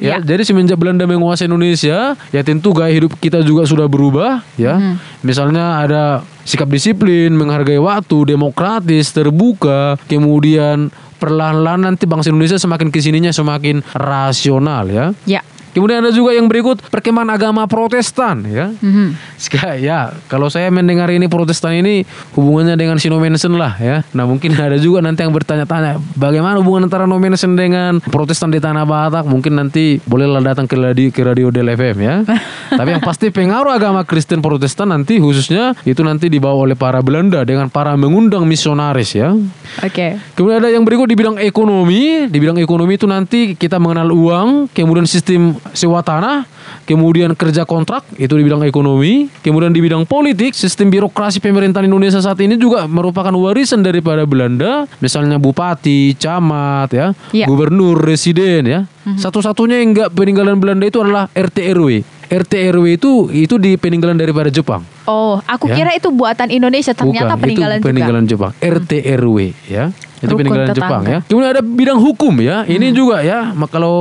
Ya. 0.02 0.18
ya. 0.18 0.26
Jadi 0.26 0.42
semenjak 0.42 0.76
Belanda 0.76 1.06
menguasai 1.06 1.46
Indonesia, 1.46 2.18
ya 2.34 2.40
tentu 2.42 2.74
gaya 2.74 2.90
hidup 2.90 3.14
kita 3.16 3.40
juga 3.46 3.64
sudah 3.64 3.86
berubah 3.86 4.42
ya. 4.58 4.98
Misalnya 5.22 5.86
ada 5.86 6.02
sikap 6.42 6.66
disiplin, 6.68 7.32
menghargai 7.34 7.78
waktu, 7.78 8.36
demokratis, 8.36 9.14
terbuka, 9.14 9.96
kemudian 10.10 10.90
perlahan-lahan 11.16 11.88
nanti 11.88 12.04
bangsa 12.04 12.28
Indonesia 12.28 12.60
semakin 12.60 12.92
ke 12.92 13.00
sininya 13.00 13.32
semakin 13.32 13.80
rasional 13.96 14.84
ya. 14.90 15.06
Ya. 15.24 15.40
Kemudian 15.76 16.00
ada 16.00 16.08
juga 16.08 16.32
yang 16.32 16.48
berikut 16.48 16.80
perkembangan 16.88 17.36
agama 17.36 17.68
Protestan 17.68 18.40
ya. 18.42 18.72
Mhm. 18.72 19.12
Seka- 19.36 19.76
Ya, 19.76 20.08
kalau 20.26 20.48
saya 20.48 20.72
mendengar 20.72 21.12
ini 21.12 21.28
Protestan 21.28 21.76
ini 21.76 22.08
hubungannya 22.32 22.74
dengan 22.74 22.96
si 22.96 23.06
Nomensen 23.06 23.52
lah 23.52 23.76
ya. 23.76 24.00
Nah 24.10 24.24
mungkin 24.24 24.56
ada 24.56 24.80
juga 24.80 25.04
nanti 25.04 25.20
yang 25.20 25.30
bertanya-tanya 25.30 26.00
bagaimana 26.16 26.56
hubungan 26.56 26.88
antara 26.88 27.04
Nomensen 27.04 27.52
dengan 27.52 28.00
Protestan 28.00 28.48
di 28.48 28.56
Tanah 28.56 28.82
Batak. 28.82 29.28
Mungkin 29.28 29.52
nanti 29.52 30.00
bolehlah 30.00 30.40
datang 30.40 30.64
ke 30.64 30.74
radio, 30.74 31.12
ke 31.12 31.20
radio 31.20 31.52
Del 31.52 31.68
FM 31.68 31.96
ya. 32.00 32.14
Tapi 32.78 32.88
yang 32.90 33.04
pasti 33.04 33.28
pengaruh 33.28 33.68
agama 33.68 34.00
Kristen 34.02 34.40
Protestan 34.40 34.88
nanti 34.88 35.20
khususnya 35.20 35.76
itu 35.84 36.00
nanti 36.00 36.32
dibawa 36.32 36.64
oleh 36.64 36.74
para 36.74 37.04
Belanda 37.04 37.44
dengan 37.44 37.68
para 37.68 37.92
mengundang 37.92 38.48
misionaris 38.48 39.12
ya. 39.12 39.36
Oke. 39.82 40.16
Kemudian 40.32 40.62
ada 40.62 40.70
yang 40.70 40.86
berikut 40.86 41.04
di 41.04 41.14
bidang 41.14 41.36
ekonomi. 41.36 42.30
Di 42.30 42.38
bidang 42.38 42.56
ekonomi 42.56 42.94
itu 42.94 43.04
nanti 43.04 43.52
kita 43.52 43.76
mengenal 43.76 44.08
uang, 44.08 44.48
kemudian 44.70 45.04
sistem 45.04 45.58
sewa 45.72 46.02
tanah, 46.04 46.44
kemudian 46.84 47.34
kerja 47.34 47.66
kontrak 47.66 48.06
itu 48.18 48.34
di 48.36 48.42
bidang 48.46 48.62
ekonomi. 48.66 49.30
Kemudian 49.42 49.70
di 49.70 49.80
bidang 49.82 50.04
politik, 50.04 50.52
sistem 50.52 50.90
birokrasi 50.90 51.38
pemerintahan 51.40 51.86
Indonesia 51.86 52.18
saat 52.18 52.38
ini 52.42 52.58
juga 52.58 52.84
merupakan 52.90 53.32
warisan 53.34 53.82
daripada 53.82 54.26
Belanda. 54.26 54.84
Misalnya 54.98 55.38
bupati, 55.38 56.14
camat, 56.18 56.88
ya, 56.92 57.06
Iya. 57.32 57.46
gubernur, 57.48 57.98
residen, 57.98 58.66
ya. 58.66 58.80
Satu-satunya 59.06 59.78
yang 59.78 59.94
enggak 59.94 60.10
peninggalan 60.10 60.58
Belanda 60.58 60.82
itu 60.82 60.98
adalah 60.98 61.30
RT 61.30 61.62
RW. 61.78 62.02
RT 62.26 62.52
RW 62.74 62.98
itu 62.98 63.10
itu 63.30 63.54
di 63.56 63.78
peninggalan 63.78 64.18
daripada 64.18 64.50
Jepang. 64.50 64.82
Oh, 65.06 65.38
aku 65.46 65.70
Ya. 65.70 65.74
kira 65.78 65.90
itu 65.94 66.10
buatan 66.10 66.50
Indonesia 66.50 66.90
ternyata 66.90 67.34
Bukan, 67.34 67.42
peninggalan, 67.42 67.78
itu 67.78 67.86
peninggalan 67.86 68.24
Jepang. 68.26 68.52
RT 68.58 68.92
RW 69.22 69.38
ya. 69.66 69.94
Itu 70.18 70.32
Rukun 70.32 70.38
peninggalan 70.42 70.66
tetangga. 70.72 70.82
Jepang 70.82 71.02
ya. 71.04 71.18
Kemudian 71.28 71.50
ada 71.54 71.62
bidang 71.62 71.98
hukum 72.00 72.34
ya. 72.42 72.66
Ini 72.66 72.90
juga 72.90 73.22
ya. 73.22 73.54
Kalau 73.68 73.98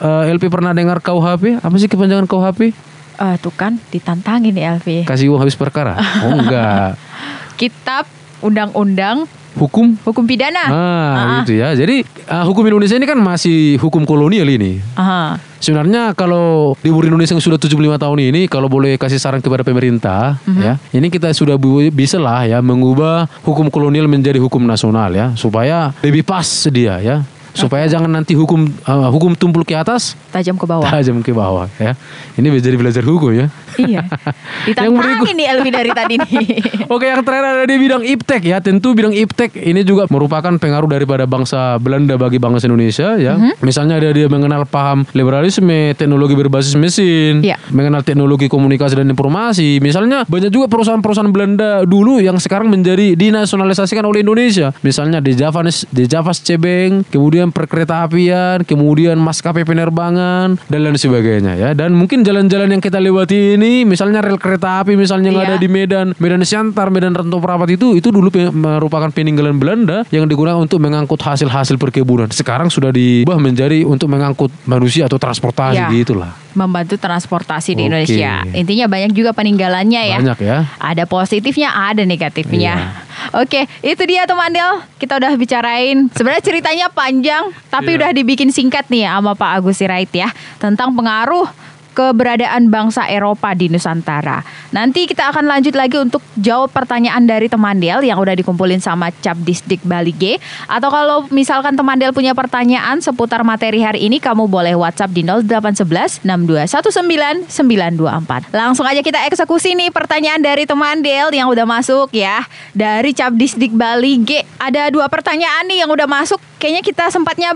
eh, 0.00 0.32
LP 0.34 0.50
pernah 0.50 0.74
dengar 0.74 0.98
KUHP, 0.98 1.62
apa 1.62 1.74
sih 1.78 1.86
kepanjangan 1.86 2.26
KUHP? 2.26 2.74
juga. 2.74 2.92
Eh, 3.14 3.36
tuh 3.38 3.54
kan 3.54 3.78
ditantangin 3.94 4.50
nih 4.50 4.74
Elvi. 4.74 4.98
Kasih 5.06 5.30
uang 5.30 5.46
habis 5.46 5.54
perkara. 5.54 5.94
Oh 6.26 6.34
enggak. 6.34 6.98
Kitab 7.60 8.10
undang-undang 8.42 9.30
Hukum 9.54 9.94
hukum 10.02 10.24
pidana. 10.26 10.66
Nah, 10.66 11.26
gitu 11.42 11.58
ya. 11.58 11.74
Jadi 11.78 12.02
eh, 12.04 12.44
hukum 12.44 12.66
Indonesia 12.66 12.98
ini 12.98 13.06
kan 13.06 13.18
masih 13.18 13.78
hukum 13.78 14.02
kolonial 14.02 14.46
ini. 14.50 14.82
Aha. 14.98 15.38
Sebenarnya 15.64 16.12
kalau 16.12 16.76
di 16.84 16.92
Libur 16.92 17.08
Indonesia 17.08 17.32
yang 17.32 17.40
sudah 17.40 17.56
75 17.56 17.96
tahun 17.96 18.18
ini 18.20 18.52
kalau 18.52 18.68
boleh 18.68 19.00
kasih 19.00 19.16
saran 19.16 19.40
kepada 19.40 19.64
pemerintah 19.64 20.36
ya, 20.60 20.76
ini 20.92 21.08
kita 21.08 21.32
sudah 21.32 21.56
bisa 21.88 22.20
lah 22.20 22.44
ya 22.44 22.60
mengubah 22.60 23.24
hukum 23.40 23.72
kolonial 23.72 24.04
menjadi 24.04 24.36
hukum 24.44 24.60
nasional 24.68 25.08
ya 25.16 25.32
supaya 25.40 25.96
lebih 26.04 26.20
pas 26.20 26.44
dia 26.68 27.00
ya. 27.00 27.24
Supaya 27.54 27.86
jangan 27.86 28.10
nanti 28.10 28.34
hukum 28.34 28.66
eh, 28.66 29.08
hukum 29.08 29.32
tumpul 29.32 29.62
ke 29.62 29.72
atas, 29.72 30.18
Tajam 30.28 30.58
ke 30.58 30.66
bawah. 30.66 30.90
tajam 30.90 31.22
ke 31.22 31.30
bawah 31.30 31.70
ya. 31.78 31.94
Ini 32.34 32.50
jadi 32.58 32.74
belajar 32.74 33.00
hukum 33.00 33.30
ya. 33.30 33.46
iya. 33.78 34.02
Yang 34.74 34.94
berikut. 34.98 35.22
Ditantangin 35.30 35.34
nih 35.38 35.46
Elvi 35.48 35.70
dari 35.70 35.90
tadi 35.90 36.14
nih. 36.18 36.46
Oke, 36.94 37.06
yang 37.06 37.22
terakhir 37.22 37.46
ada 37.46 37.64
di 37.64 37.76
bidang 37.78 38.02
iptek 38.02 38.42
ya. 38.42 38.58
Tentu 38.58 38.90
bidang 38.92 39.14
iptek 39.14 39.54
ini 39.54 39.80
juga 39.82 40.10
merupakan 40.10 40.50
pengaruh 40.50 40.90
daripada 40.90 41.24
bangsa 41.24 41.78
Belanda 41.78 42.18
bagi 42.18 42.36
bangsa 42.36 42.66
Indonesia 42.66 43.14
ya. 43.14 43.38
Misalnya 43.60 44.02
ada 44.02 44.10
dia 44.10 44.26
mengenal 44.26 44.66
paham 44.66 45.06
liberalisme, 45.14 45.94
teknologi 45.94 46.34
berbasis 46.34 46.74
mesin, 46.74 47.38
Iya. 47.40 47.54
mengenal 47.70 48.02
teknologi 48.02 48.50
komunikasi 48.50 48.98
dan 48.98 49.08
informasi. 49.08 49.78
Misalnya 49.78 50.26
banyak 50.26 50.50
juga 50.50 50.66
perusahaan-perusahaan 50.66 51.30
Belanda 51.30 51.82
dulu 51.84 52.18
yang 52.18 52.36
sekarang 52.36 52.66
menjadi 52.66 53.14
dinasionalisasikan 53.14 54.02
oleh 54.02 54.26
Indonesia. 54.26 54.74
Misalnya 54.80 55.22
di 55.22 55.34
Javas 55.34 55.86
di 55.88 56.04
Javas 56.04 56.40
Cebeng, 56.40 57.04
kemudian 57.08 57.43
perkereta 57.50 58.06
apian, 58.06 58.62
kemudian 58.62 59.18
maskapai 59.18 59.64
penerbangan 59.64 60.56
dan 60.68 60.78
lain 60.78 60.94
sebagainya 60.94 61.56
ya. 61.56 61.70
Dan 61.72 61.92
mungkin 61.92 62.22
jalan-jalan 62.22 62.70
yang 62.70 62.82
kita 62.84 63.00
lewati 63.00 63.56
ini 63.56 63.82
misalnya 63.82 64.20
rel 64.20 64.38
kereta 64.38 64.84
api 64.84 64.94
misalnya 64.94 65.32
yang 65.32 65.40
Iya. 65.40 65.48
ada 65.50 65.58
di 65.58 65.68
Medan, 65.68 66.06
Medan 66.16 66.44
Siantar, 66.44 66.92
Medan 66.92 67.16
Rantau 67.16 67.40
Prapat 67.40 67.74
itu 67.74 67.96
itu 67.96 68.12
dulu 68.12 68.30
merupakan 68.52 69.10
peninggalan 69.10 69.56
Belanda 69.56 70.04
yang 70.08 70.28
digunakan 70.28 70.60
untuk 70.60 70.78
mengangkut 70.78 71.18
hasil-hasil 71.18 71.74
perkebunan. 71.76 72.30
Sekarang 72.30 72.68
sudah 72.68 72.92
diubah 72.92 73.40
menjadi 73.40 73.82
untuk 73.82 74.06
mengangkut 74.06 74.52
manusia 74.64 75.08
atau 75.08 75.16
transportasi 75.16 75.80
Iya. 75.80 75.88
gitulah. 75.90 76.43
Membantu 76.54 76.94
transportasi 76.96 77.74
di 77.74 77.82
Oke. 77.82 77.86
Indonesia. 77.90 78.46
Intinya 78.50 78.86
banyak 78.86 79.10
juga 79.10 79.34
peninggalannya 79.34 80.02
ya. 80.06 80.18
Banyak 80.22 80.38
ya. 80.38 80.58
Ada 80.78 81.04
positifnya, 81.04 81.74
ada 81.74 82.02
negatifnya. 82.02 82.74
Iya. 82.74 82.88
Oke, 83.42 83.66
itu 83.80 84.02
dia 84.06 84.24
teman 84.24 84.50
Del. 84.50 84.82
Kita 84.96 85.18
udah 85.18 85.34
bicarain. 85.34 86.06
Sebenarnya 86.14 86.42
ceritanya 86.42 86.86
panjang, 86.88 87.50
tapi 87.68 87.94
Iya. 87.94 87.98
udah 87.98 88.10
dibikin 88.14 88.50
singkat 88.50 88.86
nih 88.86 89.06
ya 89.06 89.18
sama 89.18 89.34
Pak 89.34 89.50
Agus 89.58 89.78
Sirait 89.78 90.10
ya 90.10 90.30
tentang 90.58 90.94
pengaruh 90.94 91.46
keberadaan 91.94 92.68
bangsa 92.68 93.06
Eropa 93.06 93.54
di 93.54 93.70
Nusantara. 93.70 94.42
Nanti 94.74 95.06
kita 95.06 95.30
akan 95.30 95.46
lanjut 95.46 95.72
lagi 95.78 95.96
untuk 96.02 96.20
jawab 96.34 96.74
pertanyaan 96.74 97.22
dari 97.24 97.46
teman 97.46 97.78
Del 97.78 98.02
yang 98.02 98.18
udah 98.18 98.34
dikumpulin 98.34 98.82
sama 98.82 99.14
Cap 99.22 99.38
Disdik 99.46 99.80
Bali 99.86 100.10
G. 100.10 100.36
Atau 100.66 100.90
kalau 100.90 101.30
misalkan 101.30 101.78
teman 101.78 101.96
Del 101.96 102.10
punya 102.10 102.34
pertanyaan 102.34 102.98
seputar 102.98 103.46
materi 103.46 103.80
hari 103.80 104.04
ini, 104.10 104.18
kamu 104.18 104.50
boleh 104.50 104.74
WhatsApp 104.74 105.14
di 105.14 105.22
0811 105.22 106.26
6219 106.26 107.46
924. 107.48 108.50
Langsung 108.50 108.84
aja 108.84 109.00
kita 109.00 109.22
eksekusi 109.30 109.78
nih 109.78 109.94
pertanyaan 109.94 110.42
dari 110.42 110.66
teman 110.66 111.00
Del 111.00 111.30
yang 111.30 111.46
udah 111.46 111.64
masuk 111.64 112.10
ya. 112.10 112.42
Dari 112.74 113.14
Cap 113.14 113.38
Disdik 113.38 113.70
Bali 113.70 114.18
G. 114.26 114.42
Ada 114.58 114.90
dua 114.90 115.06
pertanyaan 115.06 115.70
nih 115.70 115.86
yang 115.86 115.90
udah 115.94 116.10
masuk. 116.10 116.42
Kayaknya 116.58 116.82
kita 116.82 117.04
sempatnya 117.14 117.54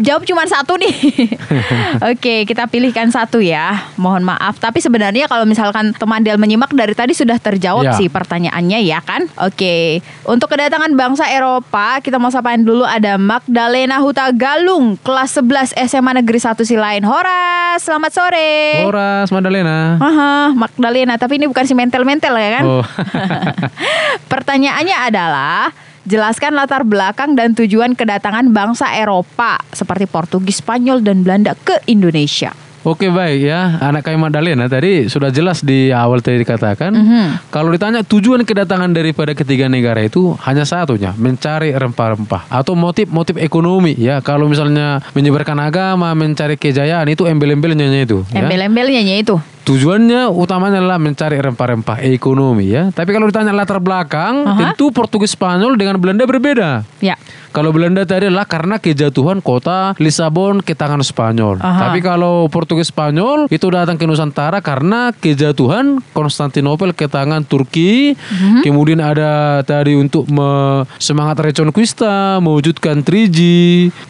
Jawab 0.00 0.24
cuma 0.24 0.48
satu 0.48 0.80
nih. 0.80 0.90
Oke, 2.10 2.48
kita 2.48 2.64
pilihkan 2.64 3.12
satu 3.12 3.38
ya. 3.38 3.92
Mohon 3.94 4.32
maaf. 4.32 4.56
Tapi 4.56 4.80
sebenarnya 4.80 5.28
kalau 5.28 5.44
misalkan 5.44 5.92
teman 5.92 6.24
Del 6.24 6.40
menyimak 6.40 6.72
dari 6.72 6.92
tadi 6.92 7.12
sudah 7.12 7.36
terjawab 7.36 7.84
Ya. 7.84 7.92
sih 7.94 8.08
pertanyaannya 8.08 8.80
ya 8.80 9.00
kan. 9.00 9.28
Oke. 9.36 10.00
Untuk 10.24 10.48
kedatangan 10.48 10.92
bangsa 10.96 11.28
Eropa, 11.28 12.00
kita 12.00 12.16
mau 12.16 12.28
sapain 12.28 12.60
dulu 12.60 12.82
ada 12.82 13.16
Magdalena 13.16 14.00
Huta 14.00 14.32
Galung, 14.32 14.96
kelas 15.00 15.36
11 15.36 15.76
SMA 15.84 16.12
Negeri 16.16 16.40
1 16.40 16.64
Silain. 16.64 17.04
Hora, 17.04 17.76
selamat 17.76 18.10
sore. 18.10 18.84
Horas 18.84 19.28
Madalena. 19.28 19.96
Aha, 19.96 20.52
Magdalena, 20.52 21.16
tapi 21.16 21.36
ini 21.36 21.44
bukan 21.44 21.64
si 21.64 21.76
mentel-mentel 21.76 22.32
ya 22.34 22.50
kan? 22.56 22.64
Oh. 22.64 22.84
Pertanyaannya 24.32 24.96
adalah 25.02 25.72
Jelaskan 26.08 26.56
latar 26.56 26.80
belakang 26.80 27.36
dan 27.36 27.52
tujuan 27.52 27.92
kedatangan 27.92 28.48
bangsa 28.48 28.96
Eropa 28.96 29.60
seperti 29.68 30.08
Portugis, 30.08 30.64
Spanyol, 30.64 31.04
dan 31.04 31.20
Belanda 31.20 31.52
ke 31.52 31.76
Indonesia. 31.84 32.56
Oke 32.80 33.12
baik 33.12 33.44
ya 33.44 33.76
anak 33.84 34.08
kayak 34.08 34.16
Madalena 34.16 34.64
tadi 34.64 35.04
sudah 35.04 35.28
jelas 35.28 35.60
di 35.60 35.92
awal 35.92 36.24
tadi 36.24 36.40
dikatakan 36.40 36.88
Mhm. 36.96 37.52
kalau 37.52 37.68
ditanya 37.68 38.00
tujuan 38.00 38.40
kedatangan 38.40 38.88
daripada 38.88 39.36
ketiga 39.36 39.68
negara 39.68 40.00
itu 40.00 40.32
hanya 40.48 40.64
satunya 40.64 41.12
mencari 41.12 41.76
rempah-rempah 41.76 42.48
atau 42.48 42.72
motif-motif 42.72 43.36
ekonomi 43.36 43.92
ya 44.00 44.24
kalau 44.24 44.48
misalnya 44.48 45.04
menyebarkan 45.12 45.60
agama 45.60 46.16
mencari 46.16 46.56
kejayaan 46.56 47.04
itu 47.12 47.28
embel-embelnya 47.28 47.84
itu 48.00 48.24
ya. 48.32 48.48
Embel-embelnya 48.48 49.04
nya 49.04 49.20
itu. 49.20 49.36
Tujuannya 49.70 50.26
utamanya 50.26 50.82
adalah 50.82 50.98
mencari 50.98 51.38
rempah-rempah 51.38 52.02
ekonomi 52.02 52.74
ya. 52.74 52.90
Tapi 52.90 53.14
kalau 53.14 53.30
ditanya 53.30 53.54
latar 53.54 53.78
belakang, 53.78 54.42
Aha. 54.42 54.74
tentu 54.74 54.90
Portugis 54.90 55.30
Spanyol 55.30 55.78
dengan 55.78 55.94
Belanda 55.94 56.26
berbeda. 56.26 56.82
Ya. 56.98 57.14
Kalau 57.50 57.70
Belanda 57.70 58.02
tadi 58.02 58.30
adalah 58.30 58.46
karena 58.46 58.78
kejatuhan 58.78 59.38
kota 59.38 59.94
Lisabon 59.98 60.58
ke 60.58 60.74
tangan 60.74 61.02
Spanyol. 61.02 61.62
Aha. 61.62 61.86
Tapi 61.86 62.02
kalau 62.02 62.50
Portugis 62.50 62.90
Spanyol 62.90 63.46
itu 63.46 63.66
datang 63.70 63.94
ke 63.94 64.10
Nusantara 64.10 64.58
karena 64.58 65.14
kejatuhan 65.14 66.02
Konstantinopel 66.10 66.90
ke 66.90 67.06
tangan 67.06 67.46
Turki. 67.46 68.14
Mhm. 68.18 68.66
Kemudian 68.66 68.98
ada 68.98 69.62
tadi 69.62 69.94
untuk 69.94 70.26
me- 70.26 70.82
semangat 70.98 71.38
Reconquista, 71.42 72.42
mewujudkan 72.42 73.02
3G, 73.02 73.38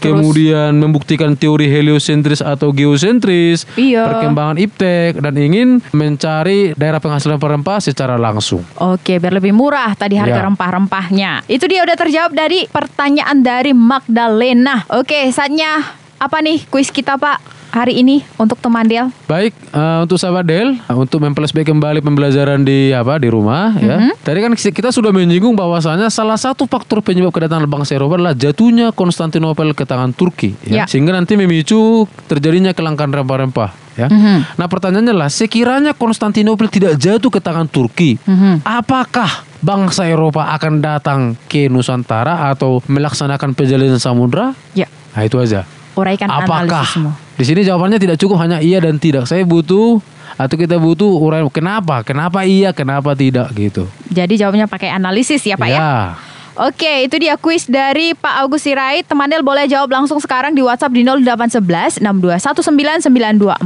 kemudian 0.01 0.73
membuktikan 0.77 1.37
teori 1.37 1.69
heliosentris 1.69 2.41
atau 2.41 2.73
geosentris, 2.73 3.69
Iya. 3.77 4.09
perkembangan 4.09 4.57
iptek 4.57 5.21
dan 5.21 5.35
ingin 5.51 5.83
mencari 5.91 6.71
daerah 6.79 7.03
penghasilan 7.03 7.37
rempah 7.37 7.83
secara 7.83 8.15
langsung. 8.15 8.63
Oke, 8.79 9.19
biar 9.19 9.35
lebih 9.35 9.51
murah 9.51 9.91
tadi 9.99 10.15
harga 10.15 10.39
Ya. 10.39 10.47
rempah-rempahnya. 10.47 11.33
Itu 11.51 11.67
dia 11.67 11.83
udah 11.83 11.99
terjawab 11.99 12.31
dari 12.31 12.71
pertanyaan 12.71 13.43
dari 13.43 13.75
Magdalena. 13.75 14.87
Oke, 14.95 15.27
saatnya 15.35 15.83
apa 16.17 16.39
nih 16.39 16.71
kuis 16.71 16.95
kita 16.95 17.19
Pak 17.19 17.60
hari 17.71 18.03
ini 18.03 18.27
untuk 18.37 18.59
teman 18.59 18.85
Del? 18.87 19.09
Baik, 19.27 19.55
eh, 19.55 19.99
untuk 20.03 20.19
sahabat 20.19 20.45
Del, 20.47 20.77
untuk 20.91 21.23
memflashback 21.23 21.71
kembali 21.71 22.03
pembelajaran 22.03 22.63
di 22.63 22.91
apa 22.91 23.17
di 23.23 23.31
rumah 23.31 23.75
ya. 23.79 24.11
Tadi 24.21 24.39
kan 24.43 24.53
kita 24.55 24.91
sudah 24.91 25.15
menyinggung 25.15 25.55
bahwasanya 25.55 26.11
salah 26.11 26.37
satu 26.37 26.67
faktor 26.67 27.01
penyebab 27.01 27.31
kedatangan 27.31 27.71
bangsa 27.71 27.95
Eropa 27.97 28.19
adalah 28.19 28.35
jatuhnya 28.35 28.91
Konstantinopel 28.91 29.73
ke 29.73 29.87
tangan 29.87 30.11
Turki 30.11 30.55
ya. 30.67 30.83
Ya. 30.83 30.85
Sehingga 30.91 31.15
nanti 31.15 31.39
memicu 31.39 32.05
terjadinya 32.27 32.75
kelangkaan 32.75 33.15
rempah-rempah 33.15 33.71
ya. 33.95 34.07
Mhm. 34.11 34.59
Nah, 34.59 34.67
pertanyaannya 34.67 35.15
lah 35.15 35.31
sekiranya 35.31 35.93
Konstantinopel 35.95 36.67
tidak 36.69 36.99
jatuh 36.99 37.31
ke 37.31 37.39
tangan 37.39 37.71
Turki, 37.71 38.19
Mhm. 38.27 38.67
apakah 38.67 39.47
bangsa 39.61 40.09
Eropa 40.09 40.51
akan 40.57 40.81
datang 40.81 41.21
ke 41.47 41.69
Nusantara 41.71 42.51
atau 42.51 42.81
melaksanakan 42.89 43.53
perjalanan 43.55 44.01
samudra? 44.01 44.57
Ya, 44.75 44.89
Nah, 45.15 45.23
itu 45.23 45.37
aja. 45.39 45.69
uraikan 45.99 46.31
Apakah 46.33 46.87
analisismu. 46.87 47.11
Di 47.41 47.49
sini 47.49 47.65
jawabannya 47.65 47.97
tidak 47.97 48.21
cukup 48.21 48.37
hanya 48.45 48.61
iya 48.61 48.85
dan 48.85 49.01
tidak. 49.01 49.25
Saya 49.25 49.49
butuh 49.49 49.97
atau 50.37 50.57
kita 50.61 50.77
butuh 50.77 51.09
uraian 51.09 51.49
kenapa? 51.49 52.05
Kenapa 52.05 52.45
iya, 52.45 52.77
kenapa 52.77 53.17
tidak 53.17 53.49
gitu. 53.57 53.89
Jadi 54.13 54.37
jawabnya 54.37 54.69
pakai 54.69 54.93
analisis 54.93 55.41
ya 55.49 55.57
Pak 55.57 55.69
ya? 55.73 55.81
ya. 55.81 55.93
Oke, 56.61 57.09
itu 57.09 57.17
dia 57.17 57.41
kuis 57.41 57.65
dari 57.65 58.13
Pak 58.13 58.45
Agus 58.45 58.69
Sirait. 58.69 59.01
Teman 59.09 59.33
Del 59.33 59.41
boleh 59.41 59.65
jawab 59.65 59.97
langsung 59.97 60.21
sekarang 60.21 60.53
di 60.53 60.61
WhatsApp 60.61 60.93
di 60.93 61.01
0811 61.09 62.05
6219924 62.05 63.65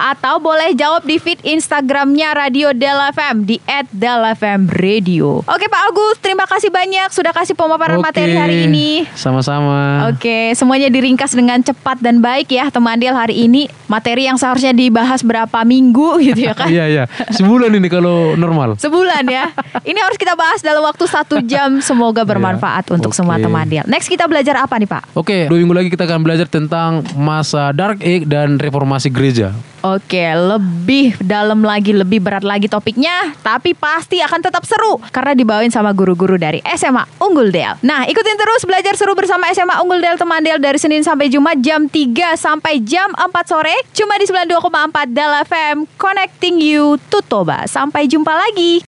atau 0.00 0.40
boleh 0.40 0.72
jawab 0.72 1.04
di 1.04 1.20
feed 1.20 1.44
Instagramnya 1.44 2.32
Radio 2.32 2.72
Del 2.72 2.96
FM 3.12 3.44
di 3.44 3.60
@delfmradio. 3.92 5.44
Oke 5.44 5.68
Pak 5.68 5.82
Agus, 5.92 6.16
terima 6.24 6.48
kasih 6.48 6.72
banyak 6.72 7.12
sudah 7.12 7.36
kasih 7.36 7.52
pemaparan 7.52 8.00
Oke, 8.00 8.08
materi 8.08 8.32
hari 8.32 8.64
ini. 8.64 9.04
Sama-sama. 9.12 10.08
Oke, 10.08 10.56
semuanya 10.56 10.88
diringkas 10.88 11.36
dengan 11.36 11.60
cepat 11.60 12.00
dan 12.00 12.24
baik 12.24 12.48
ya 12.48 12.72
teman 12.72 12.96
Del 12.96 13.12
hari 13.12 13.44
ini. 13.44 13.68
Materi 13.92 14.24
yang 14.24 14.40
seharusnya 14.40 14.72
dibahas 14.72 15.20
berapa 15.20 15.68
minggu 15.68 16.16
gitu 16.32 16.48
ya 16.48 16.56
kan? 16.56 16.72
Iya 16.72 16.88
iya. 16.88 17.04
Sebulan 17.28 17.76
ini 17.76 17.92
kalau 17.92 18.40
normal. 18.40 18.80
Sebulan 18.80 19.28
ya. 19.28 19.52
Ini 19.84 20.00
harus 20.00 20.16
kita 20.16 20.32
bahas 20.32 20.64
dalam 20.64 20.80
waktu 20.80 21.04
satu 21.04 21.44
jam. 21.44 21.76
Semoga 21.84 22.21
bermanfaat 22.24 22.88
Iya. 22.88 22.94
untuk 22.96 23.12
semua 23.12 23.36
Oke. 23.36 23.44
teman 23.44 23.66
Del. 23.66 23.86
Next 23.86 24.06
kita 24.06 24.26
belajar 24.26 24.58
apa 24.58 24.74
nih 24.76 24.88
Pak? 24.88 25.02
Oke, 25.14 25.46
dua 25.46 25.58
minggu 25.58 25.74
lagi 25.74 25.88
kita 25.88 26.04
akan 26.04 26.20
belajar 26.22 26.46
tentang 26.46 27.02
masa 27.14 27.70
Dark 27.70 28.00
Age 28.00 28.24
dan 28.24 28.56
reformasi 28.56 29.08
gereja. 29.08 29.52
Oke, 29.82 30.22
lebih 30.30 31.18
dalam 31.18 31.58
lagi, 31.58 31.90
lebih 31.90 32.22
berat 32.22 32.46
lagi 32.46 32.70
topiknya, 32.70 33.34
tapi 33.42 33.74
pasti 33.74 34.22
akan 34.22 34.38
tetap 34.38 34.62
seru 34.62 35.02
karena 35.10 35.34
dibawain 35.34 35.74
sama 35.74 35.90
guru-guru 35.90 36.38
dari 36.38 36.62
SMA 36.70 37.02
Unggul 37.18 37.50
Del. 37.50 37.74
Nah, 37.82 38.06
ikutin 38.06 38.38
terus 38.38 38.62
belajar 38.62 38.94
seru 38.94 39.18
bersama 39.18 39.50
SMA 39.50 39.82
Unggul 39.82 39.98
Del 39.98 40.14
teman 40.14 40.38
Del 40.38 40.62
dari 40.62 40.78
Senin 40.78 41.02
sampai 41.02 41.26
Jumat 41.26 41.58
jam 41.58 41.90
3 41.90 42.38
sampai 42.38 42.78
jam 42.78 43.10
4 43.10 43.26
sore 43.42 43.74
cuma 43.90 44.14
di 44.16 44.30
92,4 44.30 45.10
Del 45.10 45.32
FM 45.42 45.76
Connecting 45.98 46.62
You 46.62 46.94
to 47.10 47.18
Toba. 47.20 47.66
Sampai 47.66 48.06
jumpa 48.06 48.30
lagi. 48.30 48.78